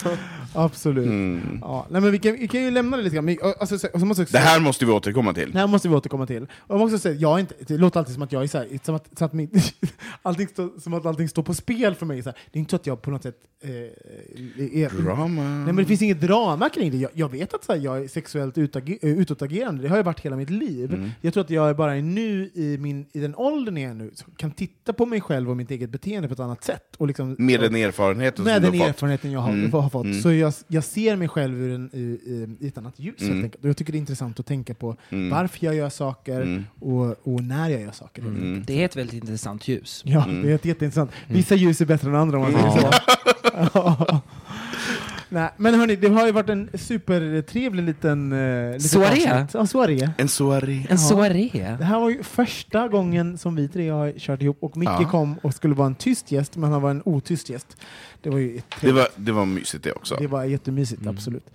[0.56, 1.06] Absolut.
[1.06, 1.60] Mm.
[1.62, 3.26] Ja, nej, men vi, kan, vi kan ju lämna det lite grann.
[3.26, 5.52] Men, Alltså, så, och så måste jag Det här måste vi återkomma till.
[5.52, 6.44] det här måste vi återkomma till.
[6.44, 8.58] Och jag måste säga, jag är inte, det låter alltid som att jag är så
[8.58, 9.50] här, som att, som att, min,
[10.22, 12.24] allting står, som att allting står på spel för mig.
[12.24, 12.38] Så här.
[12.52, 13.36] Det är inte så att jag på något sätt...
[13.64, 13.72] Eh,
[14.82, 15.42] är, Drama.
[15.44, 16.98] Nej, men det finns inget drama kring det.
[16.98, 20.04] Jag, jag vet att så här, jag är sexuellt utage- eh, utåtagerande, det har jag
[20.04, 20.94] varit hela mitt liv.
[20.94, 21.10] Mm.
[21.22, 24.12] Jag tror att jag är bara nu i, min, i den åldern jag är nu,
[24.16, 26.96] så kan titta på mig själv och mitt eget beteende på ett annat sätt.
[26.98, 29.74] Och liksom, Med den erfarenheten med som den erfarenheten jag har, Mm.
[29.74, 30.06] har fått.
[30.06, 30.22] Mm.
[30.22, 33.22] Så jag, jag ser mig själv ur en, i, i, i ett annat ljus.
[33.22, 33.42] Mm.
[33.42, 35.30] Helt jag tycker det är intressant att tänka på Mm.
[35.30, 36.64] varför jag gör saker Mm.
[36.80, 38.22] och, och när jag gör saker.
[38.22, 38.64] Mm.
[38.68, 40.02] Det är ett väldigt intressant ljus.
[40.06, 40.42] Ja, Mm.
[40.42, 41.12] det är ett jätteintressant.
[41.28, 44.22] Vissa ljus är bättre än andra om man säger så.
[45.30, 45.40] Ja.
[45.40, 48.34] Nej, men hörni, det har ju varit en supertrevlig liten...
[48.34, 49.48] Uh, liten Soaré.
[49.54, 50.10] Ja, soaré.
[50.18, 50.76] En soaré.
[50.78, 50.98] En Ja.
[50.98, 51.50] soaré.
[51.78, 55.10] Det här var ju första gången som vi tre har kört ihop och Micke Ja.
[55.10, 57.78] kom och skulle vara en tyst gäst, men han var en otyst gäst.
[58.22, 60.16] Det var ju Det var, det var mysigt det också.
[60.20, 61.16] det var jättemysigt, Mm.
[61.16, 61.46] absolut.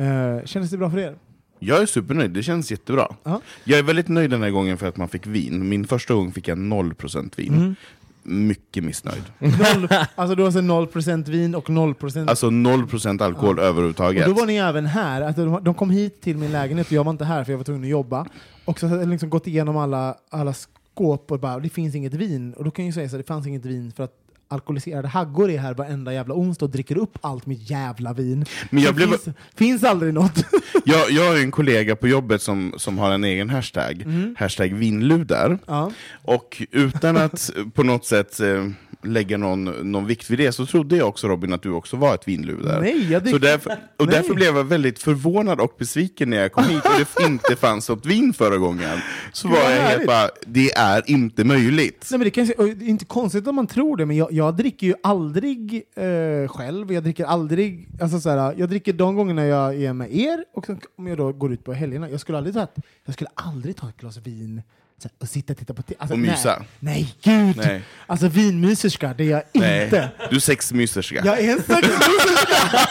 [0.00, 1.14] Uh, kändes det bra för er?
[1.60, 3.08] Jag är supernöjd, det känns jättebra.
[3.24, 3.40] Ja.
[3.64, 5.68] Jag är väldigt nöjd den här gången för att man fick vin.
[5.68, 7.54] Min första gång fick jag 0% vin.
[7.54, 7.74] Mm.
[8.28, 9.22] Mycket missnöjd.
[9.38, 10.60] Noll, alltså du har alltså
[11.00, 14.26] 0% vin och 0% Alltså 0% alkohol och överhuvudtaget.
[14.26, 17.04] då var ni även här, att de, de kom hit till min lägenhet och jag
[17.04, 18.26] var inte här för jag var tvungen att jobba.
[18.64, 22.14] Och så hade jag liksom gått igenom alla, alla skåp och bara, det finns inget
[22.14, 22.52] vin.
[22.54, 24.12] Och då kan jag ju säga så här, det fanns inget vin för att
[24.48, 28.44] alkoholiserade haggor är här varenda jävla onsdag och dricker upp allt mitt jävla vin.
[28.70, 30.44] Men jag det blev- finns, finns aldrig något.
[30.84, 34.34] Jag, jag har en kollega på jobbet som, som har en egen hashtag, Mm.
[34.38, 35.58] hashtag vinludar.
[35.66, 35.90] ja.
[36.22, 38.66] Och utan att på något sätt eh,
[39.02, 42.14] lägga någon, någon vikt vid det så trodde jag också Robin att du också var
[42.14, 42.80] ett vinludar.
[42.80, 44.14] Nej, jag Så därför, och Nej.
[44.16, 47.88] därför blev jag väldigt förvånad och besviken när jag kom hit och det inte fanns
[47.88, 48.98] något vin förra gången.
[49.32, 50.06] Så var jag helt härligt.
[50.06, 52.08] bara, det är inte möjligt.
[52.10, 54.56] Nej, men det, kanske, det är inte konstigt om man tror det, men jag, jag
[54.56, 56.92] dricker ju aldrig eh, själv.
[56.92, 60.66] Jag dricker aldrig, alltså så här, jag dricker de gångerna jag är med er och
[60.96, 62.10] om jag då går ut på helgerna.
[62.10, 64.62] Jag skulle aldrig ta ett, jag skulle aldrig ta ett glas vin
[65.04, 66.64] här, och sitta och titta på alltså, Och mysa.
[66.80, 67.56] Nej, nej gud!
[67.56, 67.82] Nej.
[68.06, 70.10] Alltså vinmyserska, det är jag Nej, inte.
[70.30, 71.22] du är sexmyserska.
[71.24, 72.88] Jag är en sexmyserska!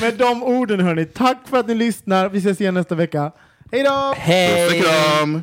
[0.00, 2.28] Med de orden hörni, tack för att ni lyssnar.
[2.28, 3.32] Vi ses igen nästa vecka.
[3.72, 4.14] Hej då!
[4.14, 5.42] Puss och kram!